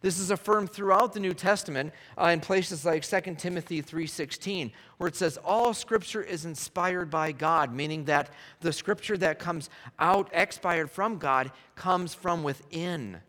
This 0.00 0.18
is 0.18 0.32
affirmed 0.32 0.72
throughout 0.72 1.12
the 1.12 1.20
New 1.20 1.32
Testament 1.32 1.92
uh, 2.20 2.30
in 2.30 2.40
places 2.40 2.84
like 2.84 3.04
2 3.04 3.36
Timothy 3.36 3.80
3:16, 3.80 4.72
where 4.96 5.06
it 5.06 5.14
says 5.14 5.36
all 5.44 5.72
scripture 5.72 6.20
is 6.20 6.44
inspired 6.44 7.08
by 7.08 7.30
God, 7.30 7.72
meaning 7.72 8.06
that 8.06 8.30
the 8.62 8.72
scripture 8.72 9.16
that 9.18 9.38
comes 9.38 9.70
out 10.00 10.28
expired 10.32 10.90
from 10.90 11.18
God 11.18 11.52
comes 11.76 12.14
from 12.14 12.42
within. 12.42 13.20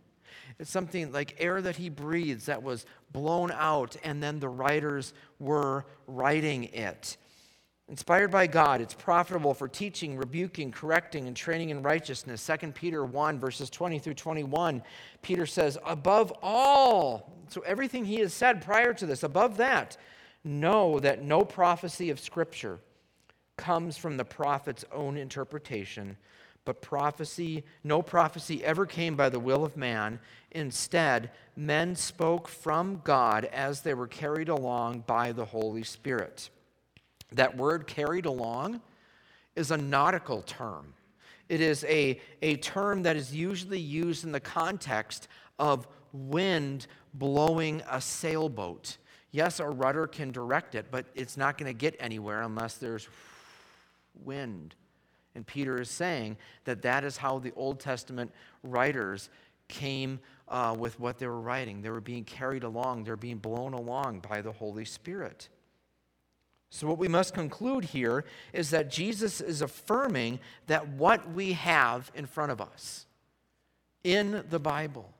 It's 0.57 0.71
something 0.71 1.11
like 1.11 1.35
air 1.37 1.61
that 1.61 1.75
he 1.75 1.89
breathes 1.89 2.47
that 2.47 2.63
was 2.63 2.87
blown 3.11 3.51
out 3.51 3.97
and 4.03 4.23
then 4.23 4.39
the 4.39 4.49
writers 4.49 5.13
were 5.37 5.85
writing 6.07 6.63
it. 6.63 7.17
Inspired 7.89 8.29
by 8.29 8.45
God, 8.45 8.81
it's 8.81 8.93
profitable 8.93 9.55
for 9.55 9.67
teaching, 9.67 10.15
rebuking, 10.15 10.71
correcting, 10.71 11.25
and 11.25 11.35
training 11.35 11.71
in 11.71 11.81
righteousness. 11.81 12.47
2 12.61 12.71
Peter 12.71 13.03
1, 13.03 13.39
verses 13.39 13.67
20 13.71 13.97
through 13.97 14.13
21, 14.13 14.83
Peter 15.23 15.47
says, 15.47 15.75
Above 15.87 16.31
all, 16.43 17.33
so 17.47 17.61
everything 17.61 18.05
he 18.05 18.19
has 18.19 18.31
said 18.31 18.61
prior 18.61 18.93
to 18.93 19.07
this, 19.07 19.23
above 19.23 19.57
that, 19.57 19.97
know 20.43 20.99
that 20.99 21.23
no 21.23 21.43
prophecy 21.43 22.11
of 22.11 22.19
Scripture 22.19 22.77
comes 23.57 23.97
from 23.97 24.17
the 24.17 24.25
prophet's 24.25 24.85
own 24.91 25.17
interpretation, 25.17 26.15
but 26.65 26.83
prophecy, 26.83 27.63
no 27.83 28.03
prophecy 28.03 28.63
ever 28.63 28.85
came 28.85 29.15
by 29.15 29.29
the 29.29 29.39
will 29.39 29.65
of 29.65 29.75
man. 29.75 30.19
Instead, 30.51 31.31
men 31.55 31.95
spoke 31.95 32.47
from 32.47 33.01
God 33.03 33.45
as 33.45 33.81
they 33.81 33.95
were 33.95 34.07
carried 34.07 34.47
along 34.47 35.05
by 35.07 35.31
the 35.31 35.45
Holy 35.45 35.83
Spirit. 35.83 36.51
That 37.31 37.55
word 37.57 37.87
carried 37.87 38.25
along 38.25 38.81
is 39.55 39.71
a 39.71 39.77
nautical 39.77 40.41
term. 40.41 40.93
It 41.47 41.61
is 41.61 41.83
a, 41.85 42.19
a 42.41 42.57
term 42.57 43.03
that 43.03 43.15
is 43.15 43.33
usually 43.33 43.79
used 43.79 44.23
in 44.23 44.31
the 44.31 44.39
context 44.39 45.27
of 45.57 45.87
wind 46.13 46.87
blowing 47.13 47.81
a 47.89 47.99
sailboat. 47.99 48.97
Yes, 49.31 49.59
a 49.59 49.65
rudder 49.65 50.07
can 50.07 50.31
direct 50.31 50.75
it, 50.75 50.87
but 50.91 51.05
it's 51.15 51.37
not 51.37 51.57
going 51.57 51.71
to 51.71 51.77
get 51.77 51.95
anywhere 51.99 52.41
unless 52.41 52.75
there's 52.75 53.07
wind. 54.23 54.75
And 55.35 55.45
Peter 55.45 55.79
is 55.79 55.89
saying 55.89 56.37
that 56.65 56.81
that 56.81 57.03
is 57.03 57.17
how 57.17 57.39
the 57.39 57.53
Old 57.55 57.79
Testament 57.79 58.31
writers 58.63 59.29
came 59.67 60.19
uh, 60.47 60.75
with 60.77 60.99
what 60.99 61.19
they 61.19 61.27
were 61.27 61.39
writing. 61.39 61.81
They 61.81 61.91
were 61.91 62.01
being 62.01 62.23
carried 62.23 62.63
along, 62.63 63.03
they're 63.03 63.15
being 63.15 63.37
blown 63.37 63.73
along 63.73 64.25
by 64.27 64.41
the 64.41 64.51
Holy 64.51 64.85
Spirit. 64.85 65.49
So, 66.69 66.87
what 66.87 66.99
we 66.99 67.07
must 67.07 67.33
conclude 67.33 67.85
here 67.85 68.25
is 68.53 68.69
that 68.69 68.91
Jesus 68.91 69.41
is 69.41 69.61
affirming 69.61 70.39
that 70.67 70.87
what 70.87 71.33
we 71.33 71.53
have 71.53 72.11
in 72.13 72.25
front 72.27 72.51
of 72.51 72.61
us 72.61 73.07
in 74.03 74.43
the 74.49 74.59
Bible 74.59 75.11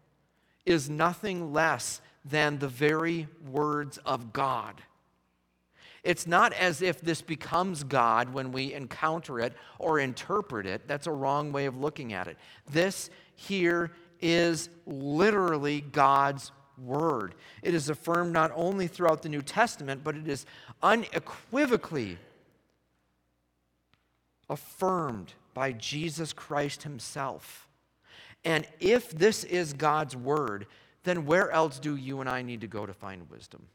is 0.66 0.90
nothing 0.90 1.52
less 1.52 2.02
than 2.24 2.60
the 2.60 2.68
very 2.68 3.28
words 3.50 3.98
of 4.00 4.32
God. 4.32 4.82
It's 6.04 6.28
not 6.28 6.54
as 6.54 6.82
if 6.82 7.02
this 7.02 7.22
becomes 7.22 7.84
God 7.84 8.34
when 8.34 8.52
we 8.52 8.74
encounter 8.74 9.40
it 9.40 9.54
or 9.80 10.00
interpret 10.00 10.66
it. 10.66 10.88
That's 10.88 11.08
a 11.08 11.12
wrong 11.12 11.52
way 11.52 11.66
of 11.66 11.78
looking 11.78 12.14
at 12.14 12.28
it. 12.28 12.38
This 12.70 13.10
here 13.36 13.92
is 14.22 14.70
literally 14.86 15.82
God's 15.82 16.52
word. 16.80 17.36
It 17.62 17.74
is 17.74 17.90
affirmed 17.90 18.34
not 18.34 18.52
only 18.56 18.88
throughout 18.88 19.22
the 19.22 19.30
New 19.30 19.42
Testament, 19.42 20.04
but 20.04 20.16
it 20.16 20.28
is 20.28 20.46
unequivocally 20.82 22.18
affirmed 24.50 25.34
by 25.54 25.72
Jesus 25.74 26.34
Christ 26.34 26.84
himself. 26.84 27.68
And 28.44 28.66
if 28.80 29.12
this 29.12 29.44
is 29.44 29.74
God's 29.74 30.16
word, 30.16 30.66
then 31.04 31.26
where 31.26 31.52
else 31.52 31.80
do 31.80 31.96
you 31.96 32.22
and 32.22 32.30
I 32.30 32.42
need 32.42 32.62
to 32.62 32.68
go 32.68 32.86
to 32.86 32.94
find 32.94 33.30
wisdom? 33.30 33.68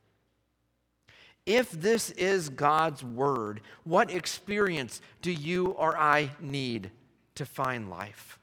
If 1.47 1.71
this 1.73 2.11
is 2.11 2.49
God's 2.49 3.05
word, 3.05 3.61
what 3.85 4.11
experience 4.11 5.01
do 5.21 5.31
you 5.31 5.69
or 5.69 5.97
I 5.97 6.31
need 6.41 6.91
to 7.35 7.45
find 7.45 7.91
life? 7.91 8.39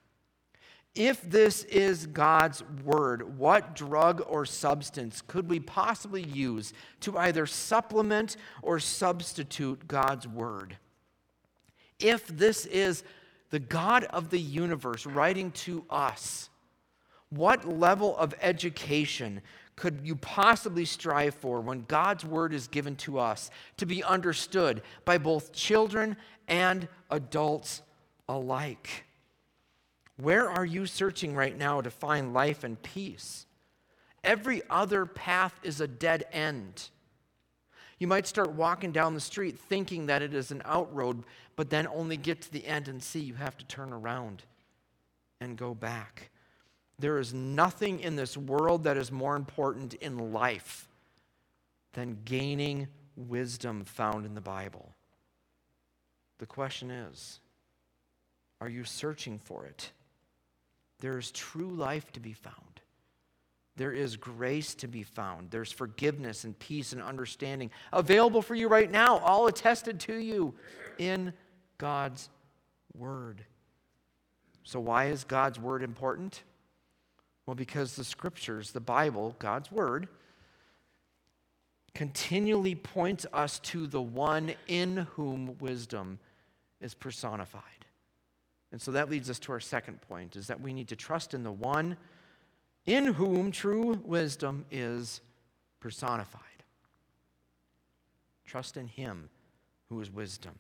If 0.94 1.22
this 1.22 1.64
is 1.64 2.06
God's 2.08 2.64
word, 2.84 3.38
what 3.38 3.76
drug 3.76 4.24
or 4.28 4.46
substance 4.46 5.22
could 5.26 5.50
we 5.50 5.60
possibly 5.60 6.24
use 6.24 6.74
to 7.02 7.18
either 7.18 7.46
supplement 7.46 8.36
or 8.62 8.80
substitute 8.80 9.88
God's 9.88 10.28
word? 10.28 10.78
If 11.98 12.28
this 12.28 12.66
is 12.66 13.04
the 13.52 13.60
God 13.60 14.04
of 14.06 14.32
the 14.32 14.40
universe 14.40 15.06
writing 15.06 15.52
to 15.52 15.86
us, 15.90 16.50
what 17.30 17.66
level 17.66 18.18
of 18.18 18.34
education 18.42 19.42
could 19.78 20.02
you 20.04 20.18
possibly 20.18 20.84
strive 20.84 21.34
for 21.36 21.62
when 21.62 21.86
God's 21.88 22.26
word 22.26 22.54
is 22.54 22.68
given 22.68 22.98
to 22.98 23.18
us 23.18 23.50
to 23.78 23.86
be 23.86 24.04
understood 24.04 24.82
by 25.06 25.18
both 25.18 25.54
children 25.54 26.18
and 26.50 26.90
adults 27.10 27.82
alike? 28.28 29.06
Where 30.22 30.48
are 30.48 30.66
you 30.66 30.86
searching 30.86 31.36
right 31.36 31.58
now 31.58 31.82
to 31.82 31.90
find 31.90 32.32
life 32.32 32.64
and 32.64 32.80
peace? 32.82 33.48
Every 34.24 34.62
other 34.70 35.08
path 35.08 35.60
is 35.64 35.82
a 35.82 35.88
dead 35.88 36.26
end. 36.32 36.90
You 37.98 38.06
might 38.06 38.28
start 38.28 38.52
walking 38.52 38.92
down 38.92 39.16
the 39.16 39.20
street 39.20 39.58
thinking 39.58 40.06
that 40.06 40.22
it 40.22 40.36
is 40.36 40.52
an 40.52 40.62
outroad, 40.64 41.24
but 41.56 41.72
then 41.72 41.88
only 41.88 42.18
get 42.18 42.42
to 42.42 42.52
the 42.52 42.68
end 42.68 42.88
and 42.88 43.02
see 43.02 43.20
you 43.20 43.34
have 43.34 43.58
to 43.58 43.66
turn 43.66 43.92
around 43.92 44.44
and 45.40 45.58
go 45.58 45.74
back. 45.74 46.30
There 47.00 47.18
is 47.18 47.34
nothing 47.34 48.00
in 48.00 48.16
this 48.16 48.38
world 48.38 48.84
that 48.84 48.98
is 48.98 49.12
more 49.12 49.36
important 49.36 49.96
in 49.96 50.32
life 50.32 50.88
than 51.94 52.20
gaining 52.26 52.90
wisdom 53.16 53.86
found 53.86 54.28
in 54.28 54.36
the 54.36 54.42
Bible. 54.42 54.94
The 56.38 56.46
question 56.46 56.92
is 56.92 57.40
are 58.60 58.70
you 58.70 58.84
searching 58.84 59.40
for 59.40 59.66
it? 59.66 59.92
There 61.02 61.18
is 61.18 61.32
true 61.32 61.72
life 61.72 62.12
to 62.14 62.20
be 62.20 62.34
found. 62.34 62.56
There 63.76 63.92
is 63.92 64.16
grace 64.16 64.76
to 64.76 64.88
be 64.88 65.04
found. 65.04 65.50
There's 65.50 65.72
forgiveness 65.72 66.44
and 66.44 66.58
peace 66.58 66.94
and 66.94 67.02
understanding 67.02 67.72
available 67.92 68.42
for 68.42 68.54
you 68.54 68.68
right 68.68 68.90
now, 68.90 69.18
all 69.20 69.48
attested 69.48 70.00
to 70.02 70.16
you 70.16 70.54
in 70.98 71.34
God's 71.78 72.30
Word. 72.96 73.44
So, 74.64 74.80
why 74.80 75.06
is 75.06 75.24
God's 75.24 75.60
Word 75.60 75.84
important? 75.84 76.44
Well, 77.46 77.56
because 77.56 77.96
the 77.96 78.04
scriptures, 78.04 78.72
the 78.72 78.80
Bible, 78.80 79.36
God's 79.40 79.72
Word, 79.72 80.08
continually 81.96 82.76
points 82.76 83.26
us 83.34 83.60
to 83.60 83.88
the 83.88 84.02
one 84.02 84.54
in 84.68 85.08
whom 85.16 85.58
wisdom 85.60 86.20
is 86.80 86.94
personified. 86.94 87.64
And 88.72 88.82
so 88.82 88.92
that 88.92 89.10
leads 89.10 89.30
us 89.30 89.40
to 89.40 89.52
our 89.52 89.60
second 89.60 90.02
point 90.02 90.36
is 90.36 90.48
that 90.48 90.62
we 90.62 90.74
need 90.74 90.88
to 90.90 90.96
trust 90.96 91.34
in 91.34 91.44
the 91.44 91.52
one 91.52 91.98
in 92.86 93.06
whom 93.06 93.52
true 93.52 94.00
wisdom 94.04 94.66
is 94.72 95.22
personified. 95.80 96.42
Trust 98.46 98.78
in 98.78 98.88
him 98.88 99.30
who 99.90 100.00
is 100.02 100.10
wisdom. 100.10 100.58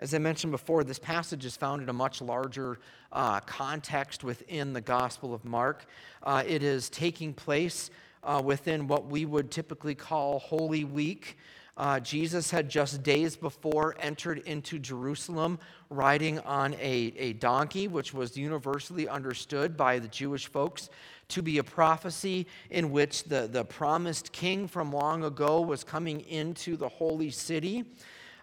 As 0.00 0.14
I 0.14 0.18
mentioned 0.18 0.52
before, 0.52 0.84
this 0.84 1.00
passage 1.00 1.44
is 1.44 1.56
found 1.56 1.82
in 1.82 1.88
a 1.88 1.92
much 1.92 2.22
larger 2.22 2.78
uh, 3.10 3.40
context 3.40 4.22
within 4.22 4.72
the 4.72 4.80
Gospel 4.80 5.34
of 5.34 5.44
Mark. 5.44 5.86
Uh, 6.22 6.44
it 6.46 6.62
is 6.62 6.88
taking 6.88 7.34
place 7.34 7.90
uh, 8.22 8.40
within 8.44 8.86
what 8.86 9.06
we 9.06 9.24
would 9.24 9.50
typically 9.50 9.96
call 9.96 10.38
Holy 10.38 10.84
Week. 10.84 11.36
Uh, 11.78 12.00
Jesus 12.00 12.50
had 12.50 12.68
just 12.68 13.04
days 13.04 13.36
before 13.36 13.94
entered 14.00 14.38
into 14.38 14.80
Jerusalem 14.80 15.60
riding 15.90 16.40
on 16.40 16.74
a, 16.74 17.14
a 17.16 17.34
donkey, 17.34 17.86
which 17.86 18.12
was 18.12 18.36
universally 18.36 19.08
understood 19.08 19.76
by 19.76 20.00
the 20.00 20.08
Jewish 20.08 20.48
folks 20.48 20.90
to 21.28 21.40
be 21.40 21.58
a 21.58 21.64
prophecy 21.64 22.48
in 22.70 22.90
which 22.90 23.22
the, 23.24 23.46
the 23.46 23.64
promised 23.64 24.32
king 24.32 24.66
from 24.66 24.92
long 24.92 25.22
ago 25.22 25.60
was 25.60 25.84
coming 25.84 26.22
into 26.22 26.76
the 26.76 26.88
holy 26.88 27.30
city. 27.30 27.84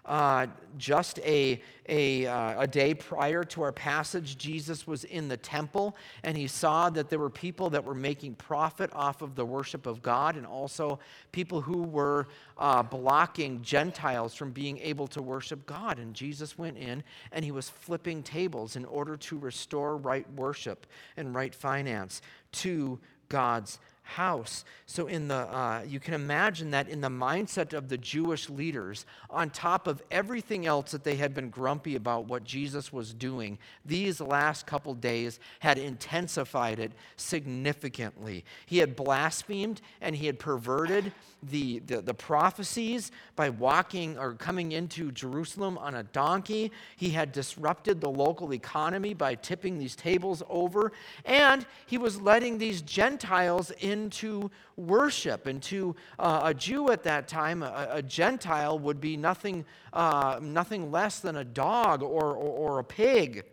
Uh, 0.06 0.46
just 0.78 1.18
a, 1.20 1.60
a, 1.88 2.26
uh, 2.26 2.60
a 2.60 2.66
day 2.66 2.94
prior 2.94 3.42
to 3.42 3.62
our 3.62 3.72
passage, 3.72 4.38
Jesus 4.38 4.86
was 4.86 5.02
in 5.02 5.26
the 5.26 5.36
temple 5.36 5.96
and 6.22 6.36
he 6.36 6.46
saw 6.46 6.88
that 6.90 7.10
there 7.10 7.18
were 7.18 7.30
people 7.30 7.70
that 7.70 7.84
were 7.84 7.94
making 7.94 8.36
profit 8.36 8.88
off 8.92 9.20
of 9.20 9.34
the 9.34 9.44
worship 9.44 9.84
of 9.84 10.02
God 10.02 10.36
and 10.36 10.46
also 10.46 11.00
people 11.32 11.60
who 11.60 11.82
were 11.82 12.28
uh, 12.58 12.84
blocking 12.84 13.62
Gentiles 13.62 14.34
from 14.34 14.52
being 14.52 14.78
able 14.78 15.08
to 15.08 15.20
worship 15.20 15.66
God. 15.66 15.98
And 15.98 16.14
Jesus 16.14 16.56
went 16.56 16.78
in 16.78 17.02
and 17.32 17.44
he 17.44 17.50
was 17.50 17.68
flipping 17.68 18.22
tables 18.22 18.76
in 18.76 18.84
order 18.84 19.16
to 19.16 19.38
restore 19.38 19.96
right 19.96 20.30
worship 20.34 20.86
and 21.16 21.34
right 21.34 21.54
finance 21.54 22.22
to 22.52 23.00
God's 23.28 23.80
house. 24.06 24.64
So, 24.86 25.08
in 25.08 25.28
the, 25.28 25.34
uh, 25.34 25.82
you 25.86 25.98
can 25.98 26.14
imagine 26.14 26.70
that 26.70 26.88
in 26.88 27.00
the 27.00 27.08
mindset 27.08 27.72
of 27.72 27.88
the 27.88 27.98
Jewish 27.98 28.48
leaders, 28.48 29.04
on 29.28 29.50
top 29.50 29.86
of 29.86 30.02
everything 30.10 30.64
else 30.64 30.92
that 30.92 31.02
they 31.02 31.16
had 31.16 31.34
been 31.34 31.50
grumpy 31.50 31.96
about 31.96 32.26
what 32.26 32.44
Jesus 32.44 32.92
was 32.92 33.12
doing, 33.12 33.58
these 33.84 34.20
last 34.20 34.64
couple 34.64 34.94
days 34.94 35.40
had 35.58 35.76
intensified 35.76 36.78
it 36.78 36.92
significantly. 37.16 38.44
He 38.64 38.78
had 38.78 38.94
blasphemed 38.94 39.80
and 40.00 40.14
he 40.14 40.26
had 40.26 40.38
perverted 40.38 41.12
the, 41.42 41.80
the, 41.80 42.00
the 42.00 42.14
prophecies 42.14 43.10
by 43.34 43.50
walking 43.50 44.18
or 44.18 44.34
coming 44.34 44.72
into 44.72 45.12
Jerusalem 45.12 45.78
on 45.78 45.96
a 45.96 46.02
donkey. 46.02 46.72
He 46.96 47.10
had 47.10 47.32
disrupted 47.32 48.00
the 48.00 48.10
local 48.10 48.52
economy 48.52 49.14
by 49.14 49.34
tipping 49.34 49.78
these 49.78 49.96
tables 49.96 50.42
over, 50.48 50.92
and 51.24 51.66
he 51.86 51.98
was 51.98 52.20
letting 52.20 52.58
these 52.58 52.82
Gentiles 52.82 53.70
in 53.80 53.95
into 53.96 54.50
worship. 54.76 55.46
And 55.46 55.62
to 55.64 55.96
uh, 56.18 56.42
a 56.44 56.54
Jew 56.54 56.90
at 56.90 57.02
that 57.04 57.28
time, 57.28 57.62
a, 57.62 57.88
a 57.90 58.02
Gentile 58.02 58.78
would 58.78 59.00
be 59.00 59.16
nothing, 59.16 59.64
uh, 59.92 60.38
nothing 60.42 60.90
less 60.90 61.20
than 61.20 61.36
a 61.36 61.44
dog 61.44 62.02
or, 62.02 62.24
or, 62.24 62.34
or 62.34 62.78
a 62.78 62.84
pig. 62.84 63.44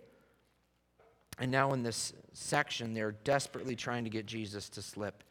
And 1.39 1.51
now 1.51 1.73
in 1.73 1.83
this 1.83 2.13
section, 2.33 2.93
they're 2.93 3.15
desperately 3.23 3.75
trying 3.75 4.03
to 4.03 4.09
get 4.09 4.25
Jesus 4.25 4.69
to 4.69 4.81
slip, 4.81 5.23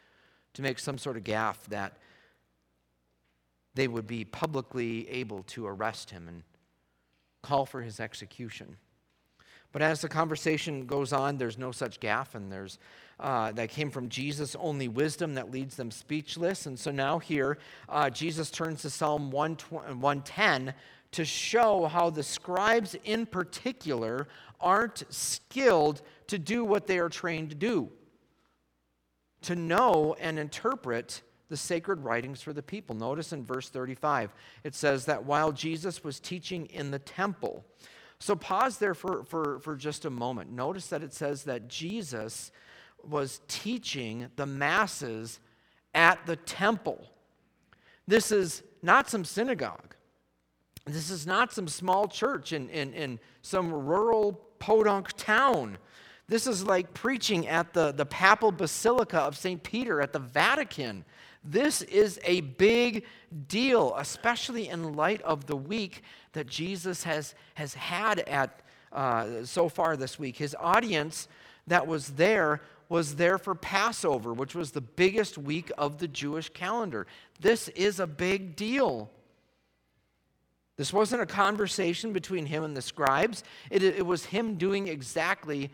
to 0.54 0.62
make 0.62 0.78
some 0.78 0.98
sort 0.98 1.16
of 1.16 1.24
gaffe 1.24 1.64
that 1.68 1.98
they 3.74 3.88
would 3.88 4.06
be 4.06 4.24
publicly 4.24 5.08
able 5.08 5.42
to 5.44 5.66
arrest 5.66 6.10
him 6.10 6.28
and 6.28 6.42
call 7.42 7.66
for 7.66 7.82
his 7.82 8.00
execution. 8.00 8.76
But 9.72 9.82
as 9.82 10.02
the 10.02 10.08
conversation 10.08 10.86
goes 10.86 11.12
on, 11.12 11.38
there's 11.38 11.56
no 11.56 11.72
such 11.72 11.98
gaffe, 11.98 12.34
and 12.34 12.52
there's 12.52 12.78
uh, 13.20 13.52
that 13.52 13.70
came 13.70 13.90
from 13.90 14.08
Jesus, 14.08 14.56
only 14.58 14.88
wisdom 14.88 15.34
that 15.34 15.50
leads 15.50 15.76
them 15.76 15.90
speechless. 15.90 16.66
And 16.66 16.78
so 16.78 16.90
now 16.90 17.18
here, 17.18 17.58
uh, 17.88 18.10
Jesus 18.10 18.50
turns 18.50 18.82
to 18.82 18.90
Psalm 18.90 19.30
110 19.30 20.74
to 21.12 21.24
show 21.24 21.86
how 21.86 22.10
the 22.10 22.22
scribes 22.22 22.96
in 23.04 23.26
particular 23.26 24.28
aren't 24.60 25.04
skilled 25.12 26.02
to 26.28 26.38
do 26.38 26.64
what 26.64 26.86
they 26.86 26.98
are 26.98 27.08
trained 27.08 27.50
to 27.50 27.56
do 27.56 27.90
to 29.42 29.56
know 29.56 30.16
and 30.20 30.38
interpret 30.38 31.22
the 31.48 31.56
sacred 31.56 32.00
writings 32.00 32.40
for 32.40 32.52
the 32.52 32.62
people. 32.62 32.96
Notice 32.96 33.32
in 33.32 33.44
verse 33.44 33.68
35, 33.68 34.32
it 34.64 34.74
says 34.74 35.04
that 35.04 35.24
while 35.24 35.52
Jesus 35.52 36.02
was 36.02 36.18
teaching 36.18 36.66
in 36.66 36.90
the 36.90 36.98
temple, 36.98 37.64
so 38.18 38.34
pause 38.34 38.78
there 38.78 38.94
for, 38.94 39.24
for, 39.24 39.58
for 39.58 39.76
just 39.76 40.04
a 40.04 40.10
moment. 40.10 40.50
Notice 40.50 40.86
that 40.86 41.02
it 41.02 41.12
says 41.12 41.44
that 41.44 41.68
Jesus 41.68 42.52
was 43.08 43.40
teaching 43.48 44.28
the 44.36 44.46
masses 44.46 45.40
at 45.94 46.24
the 46.26 46.36
temple. 46.36 47.06
This 48.06 48.32
is 48.32 48.62
not 48.82 49.08
some 49.08 49.24
synagogue. 49.24 49.94
This 50.84 51.10
is 51.10 51.26
not 51.26 51.52
some 51.52 51.68
small 51.68 52.08
church 52.08 52.52
in, 52.52 52.68
in, 52.70 52.92
in 52.94 53.20
some 53.42 53.72
rural 53.72 54.32
podunk 54.58 55.12
town. 55.16 55.78
This 56.28 56.46
is 56.46 56.64
like 56.64 56.94
preaching 56.94 57.46
at 57.46 57.72
the, 57.72 57.92
the 57.92 58.06
papal 58.06 58.52
basilica 58.52 59.18
of 59.18 59.36
St. 59.36 59.62
Peter 59.62 60.00
at 60.00 60.12
the 60.12 60.18
Vatican. 60.18 61.04
This 61.44 61.82
is 61.82 62.20
a 62.24 62.40
big 62.40 63.04
deal, 63.48 63.94
especially 63.96 64.68
in 64.68 64.94
light 64.94 65.20
of 65.22 65.46
the 65.46 65.56
week 65.56 66.02
that 66.32 66.46
Jesus 66.46 67.04
has, 67.04 67.34
has 67.54 67.74
had 67.74 68.20
at 68.20 68.60
uh, 68.92 69.44
so 69.44 69.68
far 69.68 69.96
this 69.96 70.18
week. 70.18 70.36
His 70.36 70.56
audience 70.58 71.28
that 71.66 71.86
was 71.86 72.08
there 72.10 72.60
was 72.92 73.14
there 73.14 73.38
for 73.38 73.54
Passover, 73.54 74.34
which 74.34 74.54
was 74.54 74.72
the 74.72 74.82
biggest 74.82 75.38
week 75.38 75.72
of 75.78 75.96
the 75.96 76.06
Jewish 76.06 76.50
calendar. 76.50 77.06
This 77.40 77.68
is 77.68 77.98
a 77.98 78.06
big 78.06 78.54
deal. 78.54 79.10
This 80.76 80.92
wasn't 80.92 81.22
a 81.22 81.26
conversation 81.26 82.12
between 82.12 82.44
him 82.44 82.64
and 82.64 82.76
the 82.76 82.82
scribes, 82.82 83.44
it, 83.70 83.82
it 83.82 84.04
was 84.04 84.26
him 84.26 84.56
doing 84.56 84.88
exactly 84.88 85.70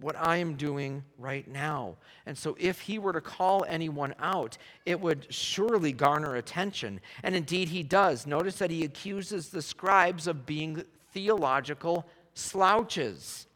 what 0.00 0.16
I 0.16 0.38
am 0.38 0.54
doing 0.54 1.04
right 1.18 1.46
now. 1.46 1.98
And 2.26 2.36
so, 2.36 2.56
if 2.58 2.80
he 2.80 2.98
were 2.98 3.12
to 3.12 3.20
call 3.20 3.64
anyone 3.68 4.12
out, 4.18 4.58
it 4.84 5.00
would 5.00 5.32
surely 5.32 5.92
garner 5.92 6.34
attention. 6.34 7.00
And 7.22 7.36
indeed, 7.36 7.68
he 7.68 7.84
does. 7.84 8.26
Notice 8.26 8.58
that 8.58 8.72
he 8.72 8.82
accuses 8.82 9.50
the 9.50 9.62
scribes 9.62 10.26
of 10.26 10.46
being 10.46 10.82
theological 11.12 12.08
slouches. 12.34 13.46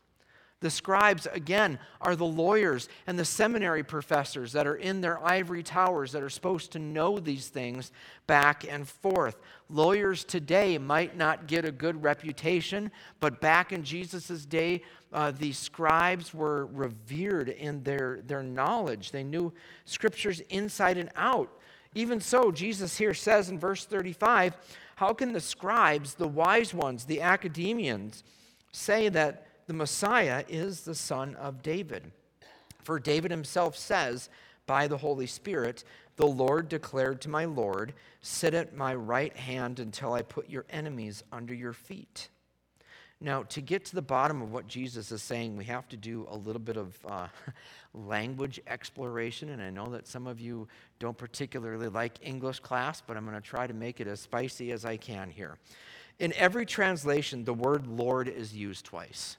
The 0.61 0.71
scribes, 0.71 1.29
again, 1.33 1.79
are 2.01 2.17
the 2.17 2.27
lawyers 2.27 2.89
and 3.07 3.17
the 3.17 3.25
seminary 3.25 3.85
professors 3.85 4.53
that 4.53 4.67
are 4.67 4.75
in 4.75 5.01
their 5.01 5.25
ivory 5.25 5.63
towers 5.63 6.11
that 6.13 6.23
are 6.23 6.29
supposed 6.29 6.73
to 6.73 6.81
know 6.81 7.21
these 7.21 7.49
things 7.49 7.93
back 8.27 8.67
and 8.69 8.89
forth. 8.89 9.37
Lawyers 9.71 10.25
today 10.25 10.77
might 10.77 11.17
not 11.17 11.47
get 11.47 11.65
a 11.65 11.71
good 11.71 12.03
reputation, 12.03 12.91
but 13.21 13.41
back 13.41 13.73
in 13.73 13.85
Jesus' 13.85 14.45
day, 14.45 14.83
uh, 15.13 15.31
the 15.31 15.53
scribes 15.53 16.35
were 16.35 16.67
revered 16.67 17.51
in 17.51 17.85
their, 17.85 18.21
their 18.27 18.43
knowledge. 18.43 19.13
They 19.13 19.25
knew 19.25 19.53
scriptures 19.85 20.41
inside 20.51 20.99
and 20.99 21.11
out. 21.15 21.51
Even 21.95 22.21
so, 22.21 22.51
Jesus 22.51 22.99
here 22.99 23.15
says 23.15 23.49
in 23.49 23.61
verse 23.61 23.85
35 23.85 24.57
How 24.97 25.13
can 25.13 25.33
the 25.33 25.41
scribes, 25.41 26.15
the 26.15 26.29
wise 26.29 26.75
ones, 26.75 27.05
the 27.05 27.21
academians, 27.21 28.25
say 28.73 29.09
that 29.11 29.48
the 29.69 29.75
Messiah 29.75 30.45
is 30.49 30.81
the 30.81 30.95
son 30.95 31.37
of 31.37 31.63
David. 31.63 32.11
For 32.83 32.99
David 32.99 33.31
himself 33.31 33.77
says, 33.77 34.31
by 34.67 34.89
the 34.89 34.97
Holy 34.97 35.27
Spirit, 35.27 35.85
the 36.17 36.27
Lord 36.27 36.69
declared 36.69 37.21
to 37.23 37.29
my 37.29 37.45
Lord, 37.45 37.93
Sit 38.23 38.55
at 38.55 38.75
my 38.75 38.95
right 38.95 39.37
hand 39.37 39.79
until 39.79 40.15
I 40.15 40.23
put 40.23 40.49
your 40.49 40.65
enemies 40.71 41.23
under 41.31 41.55
your 41.55 41.75
feet. 41.75 42.29
Now, 43.21 43.43
to 43.45 43.61
get 43.61 43.85
to 43.87 43.95
the 43.95 44.03
bottom 44.03 44.41
of 44.41 44.53
what 44.53 44.69
Jesus 44.69 45.13
is 45.13 45.23
saying, 45.23 45.57
we 45.57 45.65
have 45.65 45.87
to 45.89 45.97
do 45.97 46.27
a 46.31 46.37
little 46.37 46.61
bit 46.61 46.77
of 46.77 46.97
uh, 47.07 47.29
language 47.95 48.61
exploration. 48.67 49.51
And 49.51 49.61
I 49.61 49.71
know 49.71 49.87
that 49.91 50.07
some 50.07 50.27
of 50.27 50.41
you 50.41 50.67
don't 50.99 51.19
particularly 51.19 51.89
like 51.89 52.19
English 52.23 52.61
class, 52.61 53.03
but 53.05 53.17
I'm 53.17 53.25
going 53.25 53.35
to 53.35 53.43
try 53.43 53.67
to 53.67 53.75
make 53.75 54.01
it 54.01 54.07
as 54.07 54.21
spicy 54.21 54.73
as 54.73 54.85
I 54.85 54.97
can 54.97 55.31
here. 55.31 55.59
In 56.19 56.33
every 56.35 56.65
translation, 56.65 57.45
the 57.45 57.55
word 57.55 57.87
Lord 57.87 58.29
is 58.29 58.55
used 58.55 58.85
twice. 58.87 59.37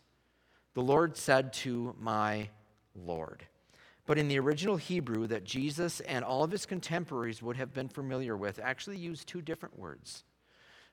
The 0.73 0.81
Lord 0.81 1.17
said 1.17 1.53
to 1.53 1.95
my 1.99 2.49
Lord. 2.95 3.45
But 4.05 4.17
in 4.17 4.27
the 4.27 4.39
original 4.39 4.77
Hebrew 4.77 5.27
that 5.27 5.43
Jesus 5.43 5.99
and 5.99 6.25
all 6.25 6.43
of 6.43 6.51
his 6.51 6.65
contemporaries 6.65 7.41
would 7.41 7.57
have 7.57 7.73
been 7.73 7.89
familiar 7.89 8.35
with, 8.35 8.59
actually 8.59 8.97
used 8.97 9.27
two 9.27 9.41
different 9.41 9.77
words. 9.77 10.23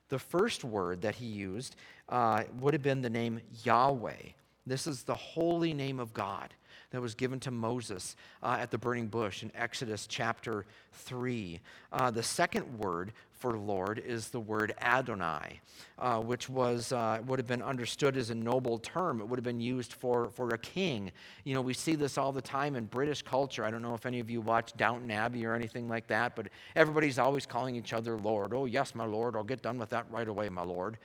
The 0.09 0.19
first 0.19 0.63
word 0.63 1.01
that 1.01 1.15
he 1.15 1.25
used 1.25 1.75
uh, 2.09 2.43
would 2.59 2.73
have 2.73 2.83
been 2.83 3.01
the 3.01 3.09
name 3.09 3.41
Yahweh. 3.63 4.33
This 4.65 4.85
is 4.87 5.03
the 5.03 5.15
holy 5.15 5.73
name 5.73 5.99
of 5.99 6.13
God 6.13 6.53
that 6.91 7.01
was 7.01 7.15
given 7.15 7.39
to 7.41 7.51
Moses 7.51 8.15
uh, 8.41 8.57
at 8.59 8.71
the 8.71 8.77
burning 8.77 9.07
bush 9.07 9.43
in 9.43 9.51
Exodus 9.55 10.07
chapter 10.07 10.65
3. 10.93 11.59
Uh, 11.91 12.11
the 12.11 12.23
second 12.23 12.77
word 12.77 13.13
for 13.37 13.57
Lord 13.57 13.99
is 13.99 14.29
the 14.29 14.39
word 14.39 14.73
Adonai, 14.81 15.59
uh, 15.99 16.19
which 16.19 16.49
was, 16.49 16.91
uh, 16.91 17.19
would 17.27 17.39
have 17.39 17.47
been 17.47 17.61
understood 17.61 18.17
as 18.17 18.29
a 18.29 18.35
noble 18.35 18.79
term. 18.79 19.21
It 19.21 19.27
would 19.27 19.37
have 19.37 19.43
been 19.43 19.59
used 19.59 19.93
for, 19.93 20.29
for 20.29 20.49
a 20.53 20.57
king. 20.57 21.11
You 21.43 21.53
know, 21.53 21.61
we 21.61 21.73
see 21.73 21.95
this 21.95 22.17
all 22.17 22.31
the 22.31 22.41
time 22.41 22.75
in 22.75 22.85
British 22.85 23.21
culture. 23.21 23.63
I 23.63 23.71
don't 23.71 23.81
know 23.81 23.93
if 23.93 24.05
any 24.05 24.19
of 24.19 24.29
you 24.29 24.41
watch 24.41 24.75
Downton 24.75 25.11
Abbey 25.11 25.45
or 25.45 25.53
anything 25.53 25.87
like 25.87 26.07
that, 26.07 26.35
but 26.35 26.47
everybody's 26.75 27.19
always 27.19 27.45
calling 27.45 27.75
each 27.75 27.93
other 27.93 28.17
Lord. 28.17 28.53
Oh, 28.53 28.65
yes, 28.65 28.95
my 28.95 29.05
Lord. 29.05 29.35
I'll 29.35 29.43
get 29.43 29.61
done 29.61 29.77
with 29.77 29.89
that 29.89 30.05
right 30.09 30.27
away, 30.27 30.49
my 30.49 30.63
Lord. 30.63 30.97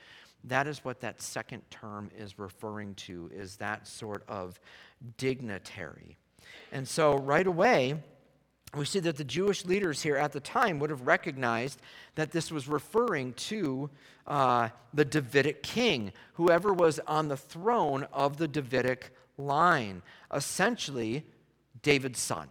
That 0.45 0.67
is 0.67 0.83
what 0.83 0.99
that 1.01 1.21
second 1.21 1.61
term 1.69 2.11
is 2.17 2.37
referring 2.37 2.95
to, 2.95 3.29
is 3.33 3.55
that 3.57 3.87
sort 3.87 4.23
of 4.27 4.59
dignitary. 5.17 6.17
And 6.71 6.87
so 6.87 7.17
right 7.17 7.47
away, 7.47 7.95
we 8.75 8.85
see 8.85 8.99
that 8.99 9.17
the 9.17 9.23
Jewish 9.23 9.65
leaders 9.65 10.01
here 10.01 10.17
at 10.17 10.31
the 10.31 10.39
time 10.39 10.79
would 10.79 10.89
have 10.89 11.05
recognized 11.05 11.79
that 12.15 12.31
this 12.31 12.51
was 12.51 12.67
referring 12.67 13.33
to 13.33 13.89
uh, 14.25 14.69
the 14.93 15.05
Davidic 15.05 15.61
king, 15.61 16.11
whoever 16.33 16.73
was 16.73 16.99
on 17.07 17.27
the 17.27 17.37
throne 17.37 18.07
of 18.11 18.37
the 18.37 18.47
Davidic 18.47 19.11
line, 19.37 20.01
essentially 20.33 21.23
David's 21.81 22.19
son. 22.19 22.47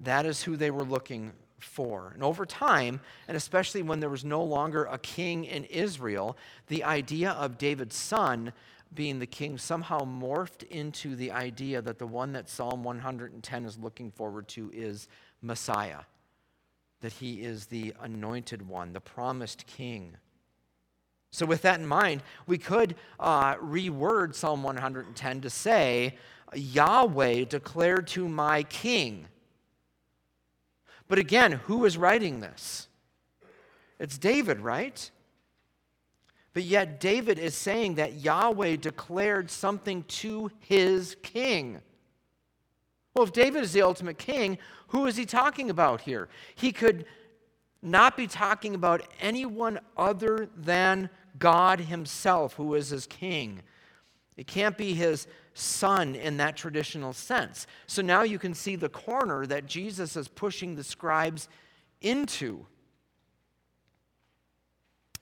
That 0.00 0.26
is 0.26 0.42
who 0.42 0.56
they 0.56 0.70
were 0.70 0.84
looking 0.84 1.32
for. 1.58 2.10
And 2.14 2.22
over 2.22 2.44
time, 2.44 3.00
and 3.28 3.36
especially 3.36 3.82
when 3.82 4.00
there 4.00 4.10
was 4.10 4.24
no 4.24 4.42
longer 4.42 4.84
a 4.84 4.98
king 4.98 5.44
in 5.44 5.64
Israel, 5.64 6.36
the 6.66 6.84
idea 6.84 7.30
of 7.30 7.58
David's 7.58 7.96
son 7.96 8.52
being 8.94 9.18
the 9.18 9.26
king 9.26 9.58
somehow 9.58 10.00
morphed 10.00 10.62
into 10.64 11.16
the 11.16 11.30
idea 11.32 11.82
that 11.82 11.98
the 11.98 12.06
one 12.06 12.32
that 12.32 12.48
Psalm 12.48 12.84
110 12.84 13.64
is 13.64 13.78
looking 13.78 14.10
forward 14.10 14.48
to 14.48 14.70
is 14.72 15.08
Messiah, 15.42 16.00
that 17.00 17.12
he 17.12 17.42
is 17.42 17.66
the 17.66 17.94
anointed 18.00 18.66
one, 18.66 18.92
the 18.92 19.00
promised 19.00 19.66
king. 19.66 20.16
So, 21.30 21.44
with 21.44 21.62
that 21.62 21.80
in 21.80 21.86
mind, 21.86 22.22
we 22.46 22.56
could 22.56 22.96
uh, 23.20 23.56
reword 23.56 24.34
Psalm 24.34 24.62
110 24.62 25.40
to 25.42 25.50
say, 25.50 26.16
Yahweh 26.54 27.44
declared 27.44 28.06
to 28.08 28.28
my 28.28 28.62
king. 28.62 29.26
But 31.08 31.18
again, 31.18 31.52
who 31.52 31.84
is 31.84 31.98
writing 31.98 32.40
this? 32.40 32.88
It's 33.98 34.18
David, 34.18 34.60
right? 34.60 35.10
But 36.56 36.64
yet, 36.64 37.00
David 37.00 37.38
is 37.38 37.54
saying 37.54 37.96
that 37.96 38.14
Yahweh 38.14 38.76
declared 38.76 39.50
something 39.50 40.04
to 40.04 40.50
his 40.58 41.14
king. 41.22 41.82
Well, 43.14 43.26
if 43.26 43.34
David 43.34 43.62
is 43.62 43.74
the 43.74 43.82
ultimate 43.82 44.16
king, 44.16 44.56
who 44.88 45.04
is 45.04 45.18
he 45.18 45.26
talking 45.26 45.68
about 45.68 46.00
here? 46.00 46.30
He 46.54 46.72
could 46.72 47.04
not 47.82 48.16
be 48.16 48.26
talking 48.26 48.74
about 48.74 49.06
anyone 49.20 49.80
other 49.98 50.48
than 50.56 51.10
God 51.38 51.78
himself, 51.78 52.54
who 52.54 52.74
is 52.74 52.88
his 52.88 53.06
king. 53.06 53.60
It 54.38 54.46
can't 54.46 54.78
be 54.78 54.94
his 54.94 55.26
son 55.52 56.14
in 56.14 56.38
that 56.38 56.56
traditional 56.56 57.12
sense. 57.12 57.66
So 57.86 58.00
now 58.00 58.22
you 58.22 58.38
can 58.38 58.54
see 58.54 58.76
the 58.76 58.88
corner 58.88 59.44
that 59.44 59.66
Jesus 59.66 60.16
is 60.16 60.26
pushing 60.26 60.74
the 60.74 60.84
scribes 60.84 61.50
into. 62.00 62.64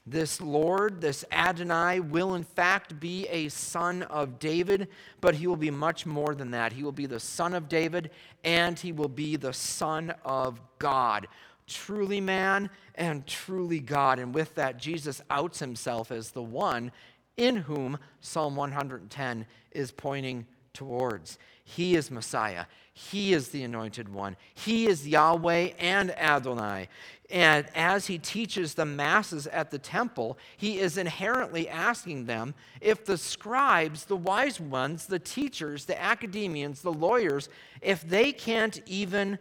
This 0.07 0.39
Lord, 0.41 1.01
this 1.01 1.25
Adonai, 1.33 2.01
will 2.01 2.35
in 2.35 2.45
fact 2.45 3.01
be 3.01 3.27
a 3.29 3.49
son 3.49 4.03
of 4.03 4.39
David, 4.39 4.89
but 5.23 5.35
he 5.35 5.47
will 5.47 5.57
be 5.57 5.71
much 5.71 6.05
more 6.05 6.35
than 6.35 6.51
that. 6.51 6.75
He 6.75 6.83
will 6.83 6.93
be 6.93 7.07
the 7.07 7.21
son 7.21 7.55
of 7.55 7.71
David, 7.71 8.11
and 8.45 8.79
he 8.79 8.93
will 8.93 9.09
be 9.09 9.37
the 9.37 9.55
son 9.55 10.15
of 10.23 10.61
God. 10.79 11.27
Truly 11.67 12.21
man 12.21 12.69
and 12.97 13.27
truly 13.27 13.81
God. 13.81 14.19
And 14.19 14.35
with 14.35 14.55
that, 14.57 14.77
Jesus 14.77 15.23
outs 15.31 15.59
himself 15.59 16.13
as 16.13 16.33
the 16.33 16.43
one 16.43 16.93
in 17.39 17.57
whom 17.57 17.99
Psalm 18.21 18.57
110 18.57 19.47
is 19.73 19.91
pointing 19.91 20.47
towards. 20.75 21.39
He 21.65 21.97
is 21.97 22.11
Messiah. 22.11 22.67
He 22.93 23.33
is 23.33 23.49
the 23.49 23.65
anointed 23.65 24.09
one. 24.09 24.37
He 24.55 24.87
is 24.87 25.09
Yahweh 25.09 25.71
and 25.79 26.17
Adonai. 26.17 26.89
And 27.31 27.67
as 27.75 28.07
he 28.07 28.19
teaches 28.19 28.75
the 28.75 28.85
masses 28.85 29.47
at 29.47 29.71
the 29.71 29.79
temple, 29.79 30.39
he 30.59 30.79
is 30.79 30.99
inherently 30.99 31.69
asking 31.69 32.27
them 32.27 32.55
if 32.81 33.05
the 33.05 33.17
scribes, 33.17 34.05
the 34.05 34.17
wise 34.17 34.61
ones, 34.61 35.07
the 35.07 35.19
teachers, 35.19 35.87
the 35.87 36.01
academians, 36.01 36.83
the 36.83 36.93
lawyers, 36.93 37.49
if 37.81 38.07
they 38.07 38.31
can't 38.31 38.81
even 38.87 39.39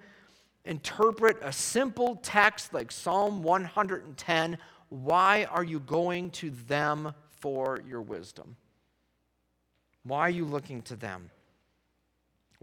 interpret 0.65 1.37
a 1.41 1.51
simple 1.51 2.15
text 2.23 2.73
like 2.73 2.91
Psalm 2.91 3.43
110, 3.43 4.57
why 4.89 5.43
are 5.51 5.63
you 5.63 5.81
going 5.81 6.31
to 6.31 6.49
them 6.51 7.13
for 7.29 7.81
your 7.87 8.01
wisdom? 8.01 8.55
Why 10.03 10.21
are 10.21 10.29
you 10.29 10.45
looking 10.45 10.81
to 10.83 10.95
them? 10.95 11.29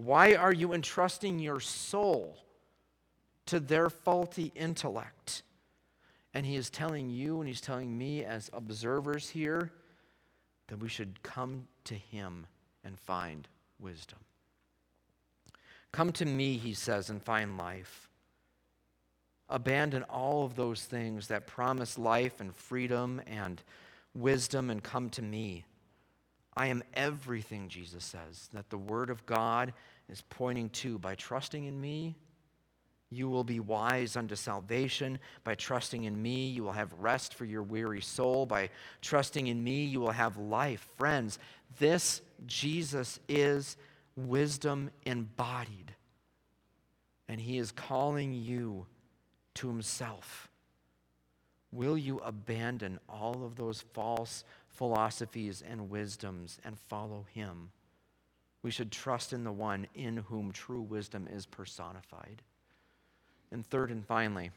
Why 0.05 0.35
are 0.35 0.53
you 0.53 0.73
entrusting 0.73 1.39
your 1.39 1.61
soul 1.61 2.39
to 3.47 3.61
their 3.61 3.91
faulty 3.91 4.51
intellect? 4.55 5.43
And 6.33 6.47
he 6.47 6.57
is 6.57 6.71
telling 6.71 7.11
you 7.11 7.41
and 7.41 7.49
he's 7.49 7.61
telling 7.61 7.97
me 7.97 8.25
as 8.25 8.51
observers 8.53 9.29
here 9.29 9.73
that 10.69 10.79
we 10.79 10.89
should 10.89 11.23
come 11.23 11.67
to 11.85 11.95
him 11.95 12.47
and 12.85 12.99
find 12.99 13.47
wisdom. 13.79 14.19
Come 15.93 16.13
to 16.13 16.25
me, 16.25 16.57
he 16.57 16.73
says, 16.73 17.11
and 17.11 17.23
find 17.23 17.59
life. 17.59 18.09
Abandon 19.49 20.05
all 20.05 20.45
of 20.45 20.55
those 20.55 20.85
things 20.85 21.27
that 21.27 21.47
promise 21.47 21.99
life 21.99 22.41
and 22.41 22.55
freedom 22.55 23.21
and 23.27 23.61
wisdom 24.15 24.71
and 24.71 24.83
come 24.83 25.11
to 25.11 25.23
me. 25.23 25.65
I 26.57 26.69
am 26.69 26.85
everything, 26.95 27.69
Jesus 27.69 28.05
says, 28.05 28.49
that 28.53 28.71
the 28.71 28.79
Word 28.79 29.11
of 29.11 29.27
God 29.27 29.73
is 30.11 30.23
pointing 30.29 30.69
to. 30.71 30.99
By 30.99 31.15
trusting 31.15 31.65
in 31.65 31.81
me, 31.81 32.17
you 33.11 33.29
will 33.29 33.45
be 33.45 33.61
wise 33.61 34.17
unto 34.17 34.37
salvation. 34.37 35.19
By 35.45 35.55
trusting 35.55 36.05
in 36.05 36.21
me, 36.21 36.49
you 36.49 36.63
will 36.63 36.73
have 36.73 36.93
rest 36.99 37.35
for 37.35 37.45
your 37.45 37.63
weary 37.63 38.01
soul. 38.01 38.47
By 38.47 38.71
trusting 39.01 39.47
in 39.47 39.63
me, 39.63 39.85
you 39.85 40.01
will 40.01 40.11
have 40.11 40.37
life. 40.37 40.87
Friends, 40.97 41.39
this 41.79 42.23
Jesus 42.47 43.19
is 43.29 43.77
wisdom 44.17 44.91
embodied. 45.07 45.95
And 47.29 47.41
he 47.41 47.59
is 47.59 47.73
calling 47.73 48.33
you 48.33 48.87
to 49.55 49.69
himself. 49.69 50.49
Will 51.73 51.97
you 51.97 52.19
abandon 52.19 52.99
all 53.09 53.45
of 53.45 53.55
those 53.55 53.81
false 53.93 54.45
philosophies 54.81 55.63
and 55.69 55.91
wisdoms 55.91 56.59
and 56.65 56.79
follow 56.79 57.27
him. 57.35 57.71
We 58.63 58.71
should 58.71 58.93
trust 58.93 59.33
in 59.33 59.45
the 59.45 59.53
one 59.53 59.87
in 59.95 60.19
whom 60.19 60.53
true 60.53 60.83
wisdom 60.83 61.29
is 61.33 61.47
personified. 61.47 62.43
And 63.51 63.67
third 63.67 63.91
and 63.91 64.07
finally, 64.07 64.51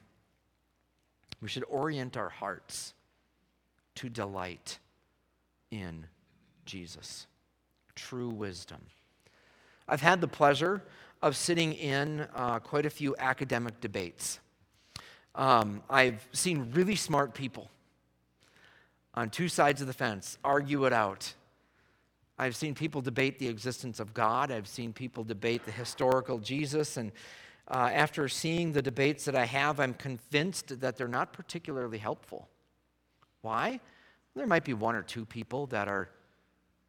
we 1.42 1.48
should 1.48 1.64
orient 1.70 2.18
our 2.18 2.30
hearts 2.30 2.94
to 3.96 4.10
delight 4.10 4.80
in 5.72 6.06
Jesus, 6.66 7.28
true 7.96 8.30
wisdom. 8.30 8.82
I've 9.88 10.02
had 10.02 10.22
the 10.22 10.28
pleasure 10.28 10.82
of 11.22 11.36
sitting 11.36 11.74
in 11.74 12.28
uh, 12.36 12.60
quite 12.60 12.86
a 12.86 12.90
few 12.90 13.16
academic 13.18 13.80
debates. 13.82 14.40
Um, 15.36 15.82
I've 15.90 16.28
seen 16.32 16.72
really 16.74 16.96
smart 16.96 17.34
people 17.34 17.70
on 19.16 19.30
two 19.30 19.48
sides 19.48 19.82
of 19.82 19.88
the 19.88 19.94
fence, 19.94 20.38
argue 20.44 20.86
it 20.86 20.94
out. 20.94 21.34
I've 22.38 22.56
seen 22.56 22.74
people 22.74 23.02
debate 23.02 23.40
the 23.40 23.48
existence 23.48 24.00
of 24.00 24.14
God. 24.14 24.52
I've 24.52 24.68
seen 24.68 24.92
people 24.92 25.24
debate 25.24 25.66
the 25.66 25.72
historical 25.72 26.40
Jesus. 26.40 26.98
And 26.98 27.12
uh, 27.68 27.90
after 27.94 28.28
seeing 28.28 28.72
the 28.72 28.82
debates 28.82 29.26
that 29.26 29.36
I 29.36 29.46
have, 29.46 29.80
I'm 29.80 29.94
convinced 29.94 30.80
that 30.80 30.98
they're 30.98 31.08
not 31.08 31.32
particularly 31.32 32.00
helpful. 32.00 32.50
Why? 33.42 33.80
There 34.36 34.48
might 34.48 34.66
be 34.66 34.74
one 34.74 34.96
or 34.96 35.04
two 35.04 35.26
people 35.26 35.68
that 35.68 35.88
are 35.88 36.10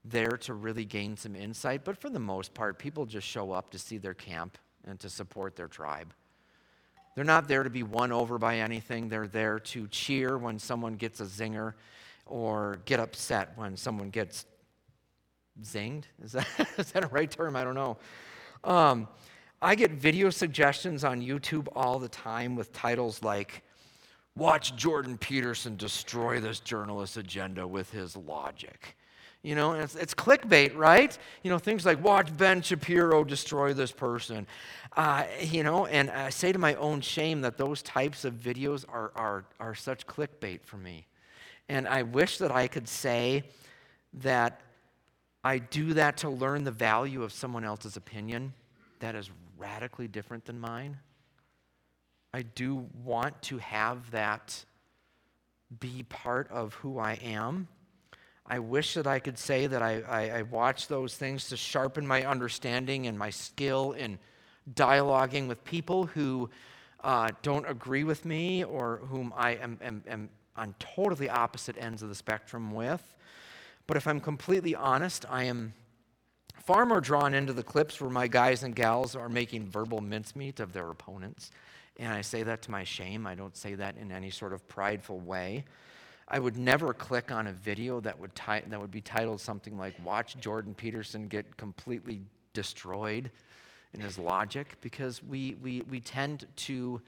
there 0.05 0.37
to 0.39 0.55
really 0.55 0.85
gain 0.85 1.17
some 1.17 1.35
insight, 1.35 1.85
but 1.85 1.99
for 1.99 2.11
the 2.11 2.19
most 2.19 2.55
part, 2.55 2.79
people 2.79 3.07
just 3.07 3.27
show 3.27 3.53
up 3.53 3.71
to 3.71 3.79
see 3.79 3.99
their 3.99 4.15
camp 4.15 4.59
and 4.87 4.99
to 5.01 5.09
support 5.09 5.57
their 5.57 5.69
tribe. 5.69 6.13
They're 7.15 7.25
not 7.25 7.49
there 7.49 7.63
to 7.63 7.71
be 7.71 7.83
won 7.83 8.13
over 8.13 8.39
by 8.39 8.59
anything. 8.59 9.09
They're 9.09 9.27
there 9.27 9.59
to 9.61 9.87
cheer 9.89 10.37
when 10.37 10.59
someone 10.59 10.95
gets 10.95 11.21
a 11.21 11.25
zinger 11.25 11.75
or 12.27 12.79
get 12.87 13.01
upset 13.01 13.53
when 13.57 13.77
someone 13.77 14.11
gets 14.11 14.47
zinged. 15.63 16.05
Is 16.23 16.33
that, 16.33 16.47
is 16.79 16.93
that 16.93 17.05
a 17.05 17.09
right 17.09 17.31
term? 17.31 17.57
I 17.57 17.65
don't 17.65 17.75
know. 17.75 17.97
Um, 18.63 19.09
I 19.63 19.75
get 19.75 19.93
video 19.93 20.31
suggestions 20.31 21.05
on 21.05 21.23
YouTube 21.23 21.69
all 21.75 21.99
the 21.99 22.09
time 22.09 22.57
with 22.57 22.73
titles 22.73 23.23
like, 23.23 23.63
Watch 24.37 24.75
Jordan 24.75 25.17
Peterson 25.17 25.77
destroy 25.77 26.41
this 26.41 26.59
journalist 26.59 27.17
agenda 27.17 27.67
with 27.69 27.91
his 27.93 28.17
logic. 28.17 28.97
You 29.45 29.55
know, 29.55 29.75
it's, 29.75 29.95
it's 29.95 30.13
clickbait, 30.13 30.75
right? 30.75 31.17
You 31.43 31.51
know, 31.51 31.59
things 31.59 31.87
like, 31.87 32.03
Watch 32.03 32.37
Ben 32.37 32.61
Shapiro 32.61 33.23
destroy 33.23 33.75
this 33.75 33.93
person. 33.93 34.47
Uh, 34.97 35.25
you 35.41 35.63
know, 35.63 35.87
and 35.87 36.11
I 36.11 36.31
say 36.31 36.51
to 36.51 36.59
my 36.59 36.75
own 36.77 37.01
shame 37.01 37.43
that 37.43 37.59
those 37.59 37.81
types 37.83 38.25
of 38.25 38.35
videos 38.35 38.85
are, 38.89 39.13
are, 39.15 39.45
are 39.61 39.75
such 39.75 40.07
clickbait 40.07 40.63
for 40.65 40.79
me. 40.79 41.07
And 41.69 41.87
I 41.87 42.03
wish 42.03 42.39
that 42.39 42.51
I 42.51 42.67
could 42.67 42.89
say 42.89 43.45
that 44.15 44.61
I 45.45 45.59
do 45.59 45.93
that 45.93 46.17
to 46.19 46.31
learn 46.31 46.65
the 46.65 46.71
value 46.71 47.23
of 47.23 47.33
someone 47.33 47.65
else's 47.65 47.99
opinion 47.99 48.55
that 49.01 49.15
is 49.15 49.31
radically 49.59 50.09
different 50.09 50.47
than 50.47 50.59
mine. 50.59 50.97
I 52.33 52.43
do 52.43 52.89
want 53.05 53.41
to 53.43 53.59
have 53.59 54.11
that 54.13 54.65
be 55.81 56.05
part 56.09 56.51
of 56.51 56.73
who 56.75 56.99
I 56.99 57.19
am. 57.23 57.69
I 58.47 58.59
wish 58.59 58.95
that 58.95 59.07
I 59.07 59.19
could 59.19 59.39
say 59.39 59.67
that 59.67 59.83
I, 59.83 60.01
I, 60.01 60.39
I, 60.39 60.43
watch 60.43 60.89
those 60.89 61.17
things 61.17 61.49
to 61.49 61.57
sharpen 61.57 62.07
my 62.07 62.25
understanding 62.25 63.07
and 63.07 63.19
my 63.19 63.31
skill 63.31 63.93
in 63.93 64.19
dialoguing 64.75 65.49
with 65.49 65.65
people 65.65 66.07
who 66.07 66.51
uh, 67.03 67.31
don't 67.43 67.67
agree 67.69 68.05
with 68.05 68.25
me 68.25 68.63
or 68.65 69.01
whom 69.09 69.33
I 69.37 69.53
am, 69.53 69.79
am, 69.83 70.03
am 70.07 70.29
on 70.57 70.75
totally 70.79 71.31
opposite 71.31 71.77
ends 71.79 72.03
of 72.03 72.11
the 72.11 72.15
spectrum 72.15 72.73
with. 72.73 73.03
But 73.87 73.97
if 73.97 74.07
I'm 74.07 74.21
completely 74.21 74.75
honest, 74.75 75.27
I 75.29 75.45
am 75.45 75.75
far 76.65 76.87
more 76.87 77.01
drawn 77.01 77.35
into 77.35 77.53
the 77.53 77.63
clips 77.63 78.01
where 78.01 78.11
my 78.11 78.27
guys 78.27 78.63
and 78.63 78.75
gals 78.75 79.15
are 79.15 79.29
making 79.29 79.69
verbal 79.69 80.01
mincemeat 80.01 80.61
of 80.61 80.73
their 80.73 80.91
opponents. 80.91 81.51
And 81.99 82.13
I 82.13 82.23
say 82.23 82.43
that 82.43 82.63
to 82.63 82.71
my 82.71 82.85
shame. 82.85 83.27
I 83.27 83.35
don't 83.35 83.57
say 83.57 83.75
that 83.75 83.97
in 83.97 84.11
any 84.11 84.31
sort 84.31 84.53
of 84.53 84.67
prideful 84.67 85.21
way. 85.21 85.65
I 86.27 86.39
would 86.39 86.57
never 86.57 86.95
click 86.95 87.31
on 87.31 87.49
a 87.49 87.53
video 87.53 88.01
that 88.01 88.19
would, 88.19 88.35
ti- 88.35 88.63
that 88.67 88.81
would 88.81 88.91
be 88.91 89.03
titled 89.03 89.41
something 89.41 89.77
like, 89.77 89.95
Watch 90.05 90.39
Jordan 90.41 90.75
Peterson 90.75 91.29
get 91.29 91.57
completely 91.59 92.23
destroyed 92.55 93.31
in 93.93 94.01
his 94.01 94.19
logic, 94.19 94.77
because 94.81 95.23
we, 95.23 95.57
we, 95.63 95.83
we 95.83 96.01
tend 96.01 96.47
to 96.57 97.01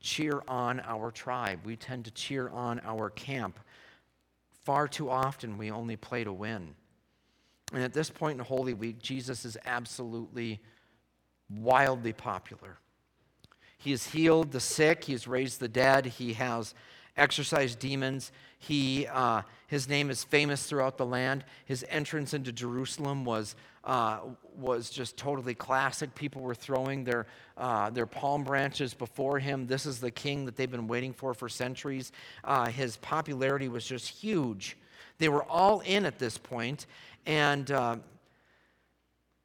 cheer 0.00 0.42
on 0.48 0.80
our 0.80 1.10
tribe. 1.10 1.60
We 1.64 1.76
tend 1.76 2.04
to 2.06 2.10
cheer 2.10 2.50
on 2.50 2.80
our 2.84 3.08
camp. 3.08 3.58
Far 4.66 4.88
too 4.88 5.08
often, 5.08 5.58
we 5.58 5.70
only 5.70 5.94
play 5.94 6.24
to 6.24 6.32
win. 6.32 6.74
And 7.72 7.84
at 7.84 7.92
this 7.92 8.10
point 8.10 8.40
in 8.40 8.44
Holy 8.44 8.74
Week, 8.74 9.00
Jesus 9.00 9.44
is 9.44 9.56
absolutely 9.64 10.60
wildly 11.48 12.12
popular. 12.12 12.78
He 13.78 13.92
has 13.92 14.08
healed 14.08 14.50
the 14.50 14.58
sick, 14.58 15.04
he 15.04 15.12
has 15.12 15.28
raised 15.28 15.60
the 15.60 15.68
dead, 15.68 16.06
he 16.06 16.32
has 16.32 16.74
exorcised 17.16 17.78
demons. 17.78 18.32
He, 18.58 19.06
uh, 19.06 19.42
his 19.66 19.88
name 19.88 20.10
is 20.10 20.24
famous 20.24 20.66
throughout 20.66 20.96
the 20.96 21.06
land. 21.06 21.44
His 21.64 21.84
entrance 21.88 22.34
into 22.34 22.52
Jerusalem 22.52 23.24
was, 23.24 23.54
uh, 23.84 24.20
was 24.56 24.90
just 24.90 25.16
totally 25.16 25.54
classic. 25.54 26.14
People 26.14 26.42
were 26.42 26.54
throwing 26.54 27.04
their, 27.04 27.26
uh, 27.56 27.90
their 27.90 28.06
palm 28.06 28.44
branches 28.44 28.94
before 28.94 29.38
him. 29.38 29.66
This 29.66 29.86
is 29.86 30.00
the 30.00 30.10
king 30.10 30.44
that 30.46 30.56
they've 30.56 30.70
been 30.70 30.88
waiting 30.88 31.12
for 31.12 31.34
for 31.34 31.48
centuries. 31.48 32.12
Uh, 32.44 32.66
his 32.66 32.96
popularity 32.98 33.68
was 33.68 33.86
just 33.86 34.08
huge. 34.08 34.76
They 35.18 35.28
were 35.28 35.44
all 35.44 35.80
in 35.80 36.04
at 36.04 36.18
this 36.18 36.36
point, 36.36 36.86
and 37.24 37.70
uh, 37.70 37.96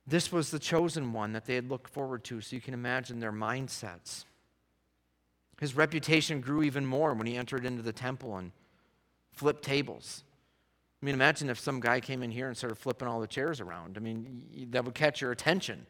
this 0.05 0.31
was 0.31 0.51
the 0.51 0.59
chosen 0.59 1.13
one 1.13 1.33
that 1.33 1.45
they 1.45 1.55
had 1.55 1.69
looked 1.69 1.89
forward 1.89 2.23
to. 2.25 2.41
So 2.41 2.55
you 2.55 2.61
can 2.61 2.73
imagine 2.73 3.19
their 3.19 3.31
mindsets. 3.31 4.25
His 5.61 5.75
reputation 5.75 6.41
grew 6.41 6.63
even 6.63 6.87
more 6.87 7.13
when 7.13 7.27
he 7.27 7.37
entered 7.37 7.65
into 7.65 7.83
the 7.83 7.93
temple 7.93 8.35
and 8.35 8.51
flipped 9.31 9.63
tables. 9.63 10.23
I 11.01 11.05
mean, 11.05 11.13
imagine 11.13 11.51
if 11.51 11.59
some 11.59 11.79
guy 11.79 11.99
came 11.99 12.23
in 12.23 12.31
here 12.31 12.47
and 12.47 12.57
started 12.57 12.79
flipping 12.79 13.07
all 13.07 13.21
the 13.21 13.27
chairs 13.27 13.61
around. 13.61 13.95
I 13.95 13.99
mean, 13.99 14.67
that 14.71 14.83
would 14.83 14.95
catch 14.95 15.21
your 15.21 15.31
attention. 15.31 15.85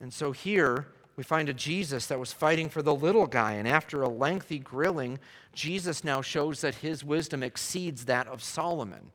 And 0.00 0.12
so 0.12 0.32
here, 0.32 0.88
we 1.16 1.24
find 1.24 1.48
a 1.48 1.54
Jesus 1.54 2.06
that 2.08 2.20
was 2.20 2.30
fighting 2.30 2.68
for 2.68 2.82
the 2.82 2.94
little 2.94 3.26
guy, 3.26 3.52
and 3.52 3.66
after 3.66 4.02
a 4.02 4.08
lengthy 4.08 4.58
grilling, 4.58 5.18
Jesus 5.54 6.04
now 6.04 6.20
shows 6.20 6.60
that 6.60 6.74
his 6.76 7.02
wisdom 7.02 7.42
exceeds 7.42 8.04
that 8.04 8.26
of 8.26 8.42
Solomon. 8.42 9.12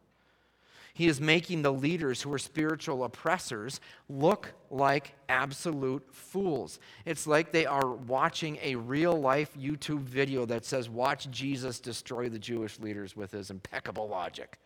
He 0.99 1.07
is 1.07 1.21
making 1.21 1.61
the 1.61 1.71
leaders 1.71 2.21
who 2.21 2.33
are 2.33 2.37
spiritual 2.37 3.05
oppressors 3.05 3.79
look 4.09 4.51
like 4.69 5.15
absolute 5.29 6.05
fools. 6.13 6.77
It's 7.05 7.25
like 7.25 7.53
they 7.53 7.65
are 7.65 7.89
watching 7.89 8.59
a 8.61 8.75
real 8.75 9.17
life 9.17 9.53
YouTube 9.57 10.01
video 10.01 10.45
that 10.47 10.65
says, 10.65 10.89
Watch 10.89 11.31
Jesus 11.31 11.79
destroy 11.79 12.27
the 12.27 12.37
Jewish 12.37 12.81
leaders 12.81 13.15
with 13.15 13.31
his 13.31 13.49
impeccable 13.49 14.09
logic. 14.09 14.59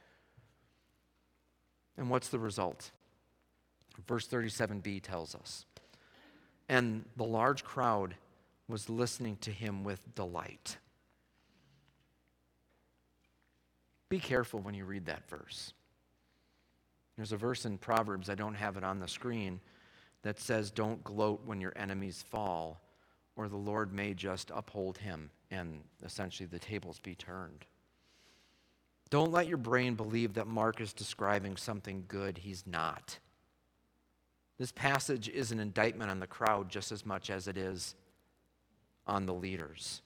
And 2.00 2.10
what's 2.10 2.30
the 2.30 2.39
result? 2.39 2.89
Verse 4.08 4.28
37b 4.28 5.04
tells 5.04 5.36
us 5.36 5.67
and 6.67 7.06
the 7.15 7.24
large 7.26 7.63
crowd 7.63 8.15
was 8.67 8.89
listening 8.89 9.38
to 9.41 9.52
him 9.52 9.84
with 9.84 10.15
delight. 10.15 10.78
Be 14.10 14.17
careful 14.17 14.62
when 14.62 14.74
you 14.74 14.86
read 14.86 15.06
that 15.06 15.30
verse. 15.30 15.74
There's 17.15 17.32
a 17.32 17.38
verse 17.38 17.65
in 17.65 17.78
Proverbs, 17.78 18.30
I 18.30 18.36
don't 18.36 18.56
have 18.56 18.78
it 18.78 18.84
on 18.84 18.99
the 18.99 19.08
screen, 19.08 19.60
that 20.23 20.39
says, 20.39 20.71
Don't 20.71 21.04
gloat 21.04 21.41
when 21.45 21.62
your 21.62 21.73
enemies 21.76 22.23
fall, 22.28 22.82
or 23.36 23.47
the 23.47 23.56
Lord 23.58 23.93
may 23.93 24.13
just 24.13 24.52
uphold 24.54 24.97
him 24.97 25.30
and 25.52 25.82
essentially 26.04 26.47
the 26.47 26.60
tables 26.60 26.99
be 26.99 27.15
turned. 27.15 27.65
Don't 29.10 29.32
let 29.32 29.47
your 29.47 29.58
brain 29.58 29.93
believe 29.93 30.34
that 30.34 30.47
Mark 30.47 30.82
is 30.82 30.91
describing 30.91 31.56
something 31.56 32.06
good 32.08 32.39
he's 32.39 32.65
not. 32.65 33.19
This 34.58 34.71
passage 34.71 35.30
is 35.30 35.52
an 35.52 35.60
indictment 35.60 36.10
on 36.10 36.19
the 36.19 36.28
crowd 36.28 36.69
just 36.69 36.91
as 36.91 37.06
much 37.06 37.30
as 37.30 37.47
it 37.47 37.58
is 37.58 37.95
on 39.06 39.26
the 39.26 39.34
leaders. 39.34 40.02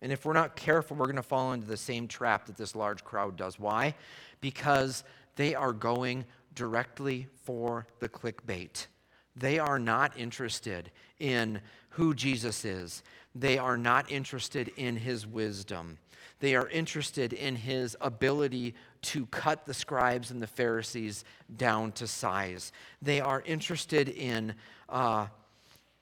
And 0.00 0.12
if 0.12 0.24
we're 0.24 0.34
not 0.34 0.54
careful, 0.54 0.96
we're 0.96 1.06
going 1.06 1.16
to 1.16 1.22
fall 1.22 1.52
into 1.52 1.66
the 1.66 1.76
same 1.76 2.06
trap 2.06 2.46
that 2.46 2.56
this 2.56 2.76
large 2.76 3.02
crowd 3.02 3.36
does. 3.36 3.58
Why? 3.58 3.94
Because 4.40 5.02
they 5.38 5.54
are 5.54 5.72
going 5.72 6.24
directly 6.52 7.28
for 7.44 7.86
the 8.00 8.08
clickbait. 8.08 8.88
They 9.36 9.60
are 9.60 9.78
not 9.78 10.18
interested 10.18 10.90
in 11.20 11.60
who 11.90 12.12
Jesus 12.12 12.64
is. 12.64 13.04
They 13.36 13.56
are 13.56 13.76
not 13.76 14.10
interested 14.10 14.72
in 14.76 14.96
his 14.96 15.28
wisdom. 15.28 15.98
They 16.40 16.56
are 16.56 16.68
interested 16.68 17.32
in 17.32 17.54
his 17.54 17.96
ability 18.00 18.74
to 19.02 19.26
cut 19.26 19.64
the 19.64 19.74
scribes 19.74 20.32
and 20.32 20.42
the 20.42 20.48
Pharisees 20.48 21.24
down 21.56 21.92
to 21.92 22.08
size. 22.08 22.72
They 23.00 23.20
are 23.20 23.40
interested 23.46 24.08
in, 24.08 24.56
uh, 24.88 25.28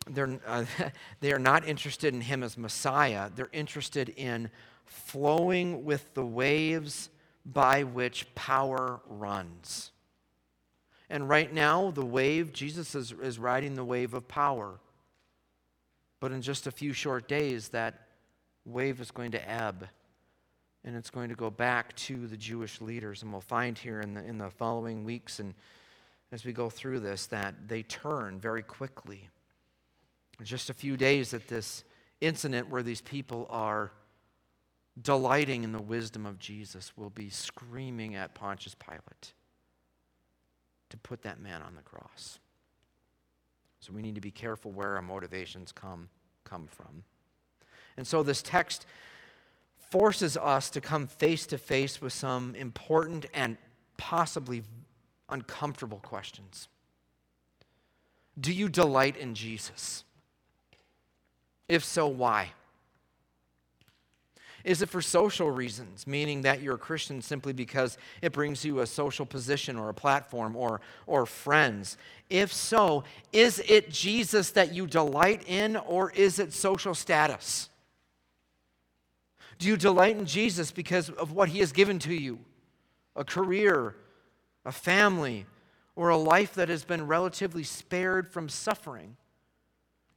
they're, 0.09 0.41
uh, 0.47 0.65
they 1.21 1.35
are 1.35 1.39
not 1.39 1.69
interested 1.69 2.15
in 2.15 2.23
him 2.23 2.43
as 2.43 2.57
Messiah. 2.57 3.29
They're 3.37 3.51
interested 3.53 4.09
in 4.17 4.49
flowing 4.87 5.85
with 5.85 6.15
the 6.15 6.25
waves 6.25 7.11
by 7.47 7.85
which 7.85 8.35
power 8.35 9.01
runs. 9.09 9.93
And 11.09 11.29
right 11.29 11.53
now, 11.53 11.93
the 11.93 12.05
wave, 12.05 12.53
Jesus 12.53 12.95
is, 12.95 13.13
is 13.13 13.39
riding 13.39 13.75
the 13.75 13.85
wave 13.85 14.13
of 14.13 14.27
power. 14.27 14.81
But 16.19 16.33
in 16.33 16.43
just 16.43 16.67
a 16.67 16.73
few 16.73 16.93
short 16.93 17.29
days, 17.29 17.69
that 17.69 18.09
wave 18.65 19.01
is 19.01 19.13
going 19.13 19.31
to 19.33 19.51
ebb 19.51 19.89
and 20.85 20.97
it's 20.97 21.11
going 21.11 21.29
to 21.29 21.35
go 21.35 21.51
back 21.51 21.95
to 21.97 22.27
the 22.27 22.37
Jewish 22.37 22.81
leaders. 22.81 23.23
And 23.23 23.33
we'll 23.33 23.41
find 23.41 23.77
here 23.77 24.01
in 24.01 24.15
the, 24.15 24.25
in 24.25 24.39
the 24.39 24.51
following 24.51 25.05
weeks 25.05 25.41
and 25.41 25.55
as 26.33 26.45
we 26.45 26.53
go 26.53 26.69
through 26.69 27.01
this 27.01 27.27
that 27.27 27.55
they 27.69 27.83
turn 27.83 28.41
very 28.41 28.63
quickly. 28.63 29.29
In 30.39 30.45
just 30.45 30.71
a 30.71 30.75
few 30.75 30.97
days 30.97 31.35
at 31.35 31.49
this 31.49 31.85
incident 32.21 32.69
where 32.69 32.83
these 32.83 33.01
people 33.01 33.47
are 33.51 33.93
delighting 35.01 35.65
in 35.65 35.73
the 35.73 35.83
wisdom 35.83 36.25
of 36.25 36.39
Jesus 36.39 36.93
will 36.97 37.11
be 37.11 37.29
screaming 37.29 38.15
at 38.15 38.35
Pontius 38.35 38.75
Pilate 38.75 39.33
to 40.89 40.97
put 40.97 41.23
that 41.23 41.41
man 41.41 41.63
on 41.63 41.75
the 41.75 41.83
cross. 41.83 42.39
So 43.81 43.93
we 43.93 44.03
need 44.03 44.15
to 44.15 44.21
be 44.21 44.31
careful 44.31 44.71
where 44.71 44.97
our 44.97 45.03
motivations 45.03 45.73
come, 45.73 46.09
come 46.45 46.67
from. 46.67 47.05
And 47.97 48.07
so 48.07 48.23
this 48.23 48.43
text 48.43 48.87
forces 49.91 50.37
us 50.37 50.71
to 50.71 50.81
come 50.81 51.07
face 51.07 51.47
to 51.47 51.59
face 51.59 52.01
with 52.01 52.13
some 52.13 52.55
important 52.55 53.27
and 53.33 53.57
possibly 53.97 54.63
uncomfortable 55.29 55.99
questions. 55.99 56.69
Do 58.39 58.53
you 58.53 58.69
delight 58.69 59.17
in 59.17 59.35
Jesus? 59.35 60.05
If 61.69 61.85
so, 61.85 62.07
why? 62.07 62.51
Is 64.67 64.83
it 64.83 64.89
for 64.89 65.01
social 65.01 65.49
reasons, 65.49 66.09
meaning 66.09 66.43
that 66.43 66.61
you're 66.61 66.75
a 66.75 66.79
Christian 66.79 67.23
simply 67.23 67.53
because 67.53 67.97
it 68.21 68.33
brings 68.33 68.65
you 68.65 68.81
a 68.81 68.87
social 68.87 69.25
position 69.25 69.77
or 69.77 69.91
a 69.91 69.95
platform 69.95 70.57
or, 70.57 70.81
or 71.07 71.25
friends? 71.25 71.97
If 72.29 72.53
so, 72.53 73.05
is 73.33 73.63
it 73.69 73.91
Jesus 73.93 74.51
that 74.51 74.75
you 74.75 74.89
delight 74.89 75.45
in 75.47 75.77
or 75.77 76.11
is 76.11 76.41
it 76.41 76.53
social 76.53 76.97
status? 76.97 77.71
Do 79.61 79.69
you 79.69 79.77
delight 79.77 80.17
in 80.17 80.27
Jesus 80.27 80.73
because 80.73 81.11
of 81.11 81.31
what 81.31 81.49
he 81.51 81.61
has 81.61 81.71
given 81.71 82.01
to 82.01 82.13
you? 82.13 82.41
A 83.15 83.25
career, 83.25 83.95
a 84.65 84.73
family, 84.73 85.47
or 85.95 86.09
a 86.09 86.17
life 86.17 86.55
that 86.55 86.69
has 86.69 86.83
been 86.83 87.07
relatively 87.07 87.63
spared 87.63 88.27
from 88.27 88.49
suffering? 88.49 89.17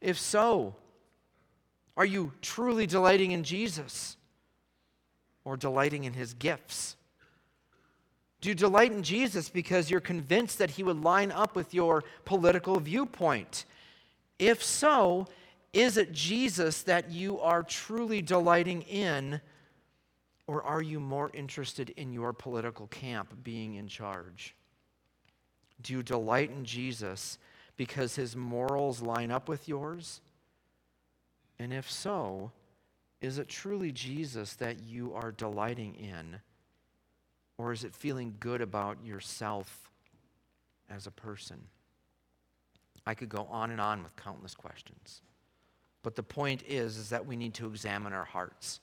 If 0.02 0.18
so, 0.18 0.74
are 1.96 2.04
you 2.04 2.34
truly 2.42 2.88
delighting 2.88 3.30
in 3.30 3.44
Jesus 3.44 4.16
or 5.50 5.58
delighting 5.58 6.04
in 6.04 6.14
his 6.14 6.36
gifts? 6.36 6.96
Do 8.40 8.50
you 8.50 8.56
delight 8.56 8.92
in 8.92 9.02
Jesus 9.02 9.50
because 9.50 9.90
you're 9.90 10.00
convinced 10.00 10.60
that 10.60 10.70
he 10.70 10.84
would 10.84 11.04
line 11.04 11.32
up 11.32 11.56
with 11.56 11.74
your 11.74 12.04
political 12.24 12.80
viewpoint? 12.80 13.66
If 14.38 14.64
so, 14.64 15.28
is 15.74 15.98
it 15.98 16.12
Jesus 16.14 16.84
that 16.84 17.10
you 17.10 17.40
are 17.40 17.64
truly 17.64 18.22
delighting 18.22 18.84
in, 18.84 19.42
or 20.46 20.62
are 20.62 20.84
you 20.84 21.00
more 21.00 21.32
interested 21.34 21.90
in 21.98 22.14
your 22.14 22.32
political 22.32 22.86
camp 22.88 23.44
being 23.44 23.74
in 23.74 23.88
charge? 23.88 24.54
Do 25.82 25.94
you 25.94 26.04
delight 26.04 26.52
in 26.52 26.64
Jesus 26.64 27.40
because 27.76 28.16
his 28.16 28.36
morals 28.36 29.02
line 29.02 29.32
up 29.32 29.50
with 29.50 29.68
yours? 29.68 30.22
And 31.58 31.74
if 31.74 31.90
so, 31.90 32.52
is 33.22 33.38
it 33.38 33.50
truly 33.50 33.92
Jesus 33.92 34.54
that 34.56 34.82
you 34.84 35.14
are 35.14 35.32
delighting 35.32 35.96
in? 35.96 36.40
Or 37.58 37.74
is 37.74 37.84
it 37.84 37.94
feeling 37.94 38.36
good 38.40 38.62
about 38.62 39.04
yourself 39.04 39.92
as 40.90 41.08
a 41.08 41.12
person? 41.12 41.60
I 43.06 43.14
could 43.14 43.30
go 43.30 43.48
on 43.50 43.72
and 43.72 43.82
on 43.82 44.04
with 44.04 44.16
countless 44.16 44.56
questions. 44.56 45.22
But 46.02 46.16
the 46.16 46.24
point 46.24 46.64
is, 46.68 46.98
is 46.98 47.10
that 47.10 47.26
we 47.26 47.36
need 47.36 47.54
to 47.56 47.68
examine 47.68 48.14
our 48.14 48.24
hearts. 48.24 48.80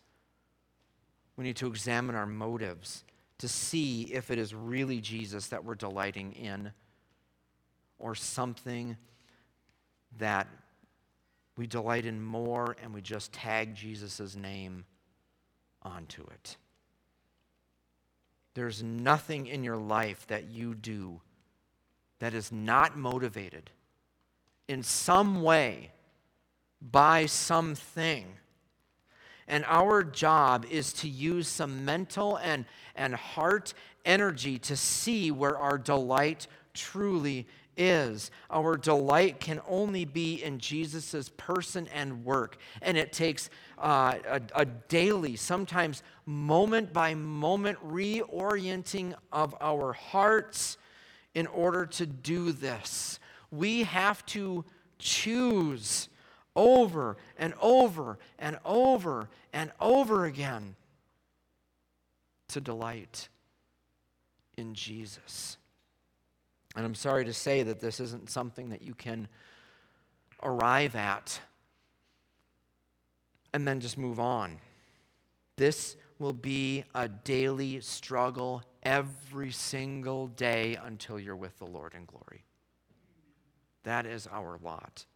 We 1.36 1.44
need 1.44 1.56
to 1.56 1.66
examine 1.66 2.14
our 2.14 2.26
motives 2.26 3.04
to 3.38 3.48
see 3.48 4.02
if 4.02 4.30
it 4.30 4.38
is 4.38 4.54
really 4.54 5.00
Jesus 5.00 5.48
that 5.48 5.64
we're 5.64 5.74
delighting 5.74 6.32
in 6.32 6.72
or 7.98 8.14
something 8.14 8.96
that 10.18 10.46
we 11.56 11.66
delight 11.66 12.04
in 12.04 12.22
more 12.22 12.76
and 12.82 12.92
we 12.92 13.00
just 13.00 13.32
tag 13.32 13.74
Jesus' 13.74 14.36
name 14.36 14.84
onto 15.82 16.22
it. 16.22 16.56
There's 18.54 18.82
nothing 18.82 19.46
in 19.46 19.64
your 19.64 19.76
life 19.76 20.26
that 20.28 20.50
you 20.50 20.74
do 20.74 21.20
that 22.18 22.34
is 22.34 22.50
not 22.50 22.96
motivated 22.96 23.70
in 24.68 24.82
some 24.82 25.42
way 25.42 25.92
by 26.80 27.26
something. 27.26 28.26
And 29.48 29.64
our 29.66 30.02
job 30.02 30.66
is 30.70 30.92
to 30.94 31.08
use 31.08 31.48
some 31.48 31.84
mental 31.84 32.36
and, 32.36 32.64
and 32.94 33.14
heart 33.14 33.74
energy 34.04 34.58
to 34.60 34.76
see 34.76 35.30
where 35.30 35.56
our 35.56 35.78
delight 35.78 36.46
truly 36.74 37.46
is. 37.76 38.30
Our 38.50 38.76
delight 38.76 39.40
can 39.40 39.60
only 39.68 40.04
be 40.04 40.42
in 40.42 40.58
Jesus' 40.58 41.30
person 41.36 41.88
and 41.88 42.24
work. 42.24 42.56
And 42.82 42.96
it 42.96 43.12
takes 43.12 43.50
uh, 43.78 44.14
a, 44.28 44.40
a 44.54 44.64
daily, 44.64 45.36
sometimes 45.36 46.02
moment 46.24 46.92
by 46.92 47.14
moment 47.14 47.78
reorienting 47.86 49.14
of 49.32 49.54
our 49.60 49.92
hearts 49.92 50.78
in 51.34 51.46
order 51.46 51.86
to 51.86 52.06
do 52.06 52.52
this. 52.52 53.20
We 53.50 53.84
have 53.84 54.24
to 54.26 54.64
choose 54.98 56.08
over 56.54 57.18
and 57.38 57.52
over 57.60 58.18
and 58.38 58.58
over 58.64 59.28
and 59.52 59.70
over 59.80 60.24
again 60.24 60.74
to 62.48 62.60
delight 62.60 63.28
in 64.56 64.74
Jesus. 64.74 65.58
And 66.76 66.84
I'm 66.84 66.94
sorry 66.94 67.24
to 67.24 67.32
say 67.32 67.62
that 67.62 67.80
this 67.80 68.00
isn't 68.00 68.28
something 68.30 68.68
that 68.68 68.82
you 68.82 68.94
can 68.94 69.28
arrive 70.42 70.94
at 70.94 71.40
and 73.54 73.66
then 73.66 73.80
just 73.80 73.96
move 73.96 74.20
on. 74.20 74.58
This 75.56 75.96
will 76.18 76.34
be 76.34 76.84
a 76.94 77.08
daily 77.08 77.80
struggle 77.80 78.62
every 78.82 79.50
single 79.50 80.28
day 80.28 80.78
until 80.82 81.18
you're 81.18 81.34
with 81.34 81.58
the 81.58 81.64
Lord 81.64 81.94
in 81.94 82.04
glory. 82.04 82.44
That 83.84 84.04
is 84.04 84.26
our 84.30 84.58
lot. 84.62 85.06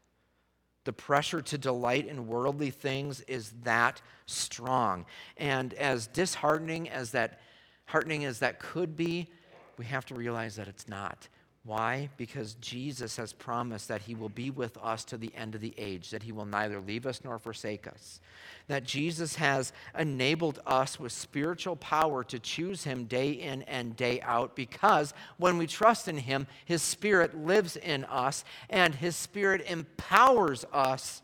The 0.85 0.93
pressure 0.95 1.43
to 1.43 1.59
delight 1.59 2.07
in 2.07 2.27
worldly 2.27 2.71
things 2.71 3.21
is 3.23 3.53
that 3.65 4.01
strong. 4.25 5.05
And 5.37 5.75
as 5.75 6.07
disheartening 6.07 6.89
as 6.89 7.11
that 7.11 7.41
heartening 7.85 8.25
as 8.25 8.39
that 8.39 8.61
could 8.61 8.97
be, 8.97 9.29
we 9.77 9.85
have 9.85 10.07
to 10.07 10.15
realize 10.15 10.57
that 10.57 10.69
it's 10.69 10.89
not. 10.89 11.29
Why? 11.65 12.09
Because 12.17 12.55
Jesus 12.55 13.19
has 13.19 13.35
promised 13.35 13.89
that 13.89 14.03
he 14.03 14.15
will 14.15 14.31
be 14.31 14.51
with 14.51 14.79
us 14.79 15.05
to 15.05 15.19
the 15.19 15.33
end 15.35 15.55
of 15.55 15.61
the 15.61 15.75
age, 15.77 16.11
that 16.11 16.23
he 16.23 16.33
will 16.33 16.47
neither 16.47 16.81
leave 16.81 17.05
us 17.05 17.21
nor 17.23 17.39
forsake 17.39 17.87
us. 17.87 18.21
That 18.69 18.85
Jesus 18.85 19.37
has 19.37 19.73
enabled 19.99 20.61
us 20.67 20.99
with 20.99 21.13
spiritual 21.13 21.77
power 21.77 22.25
to 22.25 22.39
choose 22.39 22.85
him 22.85 23.05
day 23.05 23.33
in 23.33 23.63
and 23.63 23.95
day 23.95 24.23
out 24.23 24.57
because 24.57 25.13
when 25.37 25.59
we 25.59 25.67
trust 25.67 26.09
in 26.09 26.17
him, 26.17 26.47
his 26.65 26.81
spirit 26.81 27.37
lives 27.37 27.77
in 27.77 28.05
us 28.07 28.43
and 28.71 28.95
his 28.95 29.15
spirit 29.15 29.63
empowers 29.69 30.65
us 30.73 31.21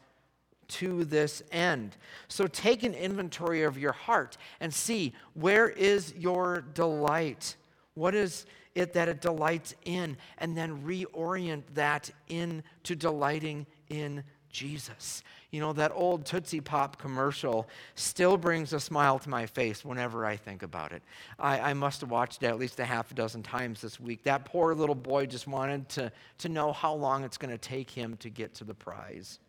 to 0.69 1.05
this 1.05 1.43
end. 1.51 1.97
So 2.29 2.47
take 2.47 2.83
an 2.83 2.93
inventory 2.93 3.63
of 3.63 3.79
your 3.79 3.93
heart 3.93 4.37
and 4.61 4.75
see 4.75 5.15
where 5.33 5.69
is 5.69 6.13
your 6.15 6.63
delight? 6.75 7.57
What 7.95 8.15
is 8.15 8.45
it 8.77 8.93
that 8.93 9.09
it 9.09 9.21
delights 9.21 9.75
in, 9.85 10.17
and 10.39 10.57
then 10.57 10.83
reorient 10.83 11.63
that 11.75 12.11
into 12.29 12.95
delighting 12.95 13.67
in 13.89 14.23
Jesus. 14.51 15.23
You 15.51 15.61
know, 15.61 15.73
that 15.75 15.93
old 15.95 16.25
Tootsie 16.25 16.61
Pop 16.61 16.99
commercial 16.99 17.69
still 17.95 18.37
brings 18.37 18.73
a 18.73 18.81
smile 18.81 19.19
to 19.19 19.29
my 19.29 19.47
face 19.47 19.85
whenever 19.85 20.25
I 20.25 20.37
think 20.37 20.63
about 20.63 20.93
it. 20.93 21.03
I, 21.39 21.61
I, 21.61 21.75
must 21.75 22.01
have 22.01 22.11
watched 22.11 22.43
it 22.43 22.47
at 22.47 22.59
least 22.59 22.81
a 22.81 22.85
half 22.85 23.11
a 23.11 23.15
dozen 23.15 23.43
times 23.43 23.81
this 23.81 24.01
week. 24.01 24.23
That 24.25 24.45
poor 24.45 24.75
little 24.75 24.95
boy 24.95 25.27
just 25.27 25.47
wanted 25.47 25.89
to, 25.91 26.13
to 26.39 26.49
know 26.49 26.73
how 26.73 26.95
long 26.95 27.25
it's 27.25 27.37
going 27.37 27.51
to 27.51 27.59
take 27.59 27.91
him 27.91 28.17
to 28.19 28.31
get 28.31 28.55
to 28.55 28.65
the 28.65 28.75
prize. 28.75 29.41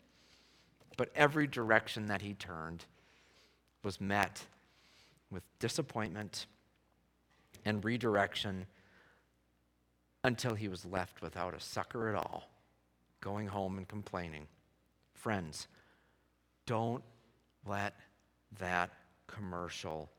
But 0.97 1.09
every 1.15 1.47
direction 1.47 2.07
that 2.07 2.21
he 2.21 2.33
turned 2.33 2.85
was 3.83 4.01
met 4.01 4.45
with 5.31 5.43
disappointment 5.59 6.47
and 7.65 7.83
redirection 7.83 8.65
until 10.27 10.55
he 10.55 10.67
was 10.67 10.85
left 10.85 11.21
without 11.21 11.55
a 11.55 11.59
sucker 11.59 12.09
at 12.09 12.15
all, 12.15 12.49
going 13.21 13.47
home 13.47 13.77
and 13.77 13.87
complaining. 13.87 14.45
Friends, 15.13 15.67
don't 16.65 17.01
let 17.65 17.95
that 18.59 18.91
commercial 19.25 20.09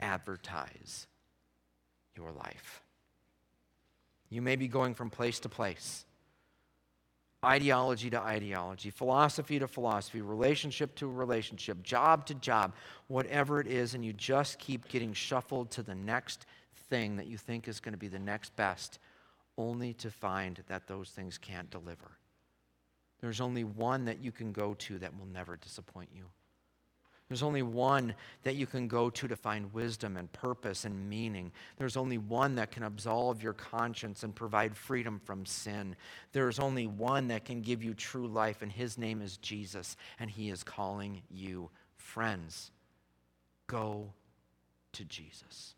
advertise 0.00 1.06
your 2.16 2.32
life. 2.32 2.82
You 4.30 4.40
may 4.40 4.56
be 4.56 4.68
going 4.68 4.94
from 4.94 5.10
place 5.10 5.38
to 5.40 5.50
place, 5.50 6.06
ideology 7.44 8.08
to 8.10 8.20
ideology, 8.20 8.88
philosophy 8.88 9.58
to 9.58 9.68
philosophy, 9.68 10.22
relationship 10.22 10.94
to 10.96 11.06
relationship, 11.06 11.82
job 11.82 12.24
to 12.26 12.34
job, 12.34 12.72
whatever 13.08 13.60
it 13.60 13.66
is, 13.66 13.94
and 13.94 14.02
you 14.02 14.14
just 14.14 14.58
keep 14.58 14.88
getting 14.88 15.12
shuffled 15.12 15.70
to 15.72 15.82
the 15.82 15.94
next 15.94 16.46
thing 16.88 17.16
that 17.16 17.26
you 17.26 17.36
think 17.36 17.68
is 17.68 17.80
going 17.80 17.92
to 17.92 17.98
be 17.98 18.08
the 18.08 18.18
next 18.18 18.56
best 18.56 18.98
only 19.58 19.94
to 19.94 20.10
find 20.10 20.62
that 20.68 20.86
those 20.86 21.10
things 21.10 21.38
can't 21.38 21.70
deliver. 21.70 22.18
There's 23.20 23.40
only 23.40 23.64
one 23.64 24.04
that 24.04 24.22
you 24.22 24.32
can 24.32 24.52
go 24.52 24.74
to 24.74 24.98
that 24.98 25.18
will 25.18 25.26
never 25.26 25.56
disappoint 25.56 26.10
you. 26.14 26.26
There's 27.28 27.42
only 27.42 27.62
one 27.62 28.14
that 28.44 28.54
you 28.54 28.66
can 28.66 28.86
go 28.86 29.10
to 29.10 29.26
to 29.26 29.34
find 29.34 29.72
wisdom 29.72 30.16
and 30.16 30.30
purpose 30.32 30.84
and 30.84 31.08
meaning. 31.08 31.50
There's 31.76 31.96
only 31.96 32.18
one 32.18 32.54
that 32.54 32.70
can 32.70 32.84
absolve 32.84 33.42
your 33.42 33.52
conscience 33.52 34.22
and 34.22 34.32
provide 34.32 34.76
freedom 34.76 35.20
from 35.24 35.44
sin. 35.44 35.96
There's 36.30 36.60
only 36.60 36.86
one 36.86 37.28
that 37.28 37.44
can 37.44 37.62
give 37.62 37.82
you 37.82 37.94
true 37.94 38.28
life, 38.28 38.62
and 38.62 38.70
his 38.70 38.96
name 38.96 39.22
is 39.22 39.38
Jesus, 39.38 39.96
and 40.20 40.30
he 40.30 40.50
is 40.50 40.62
calling 40.62 41.22
you 41.28 41.70
friends. 41.96 42.70
Go 43.66 44.12
to 44.92 45.04
Jesus. 45.04 45.75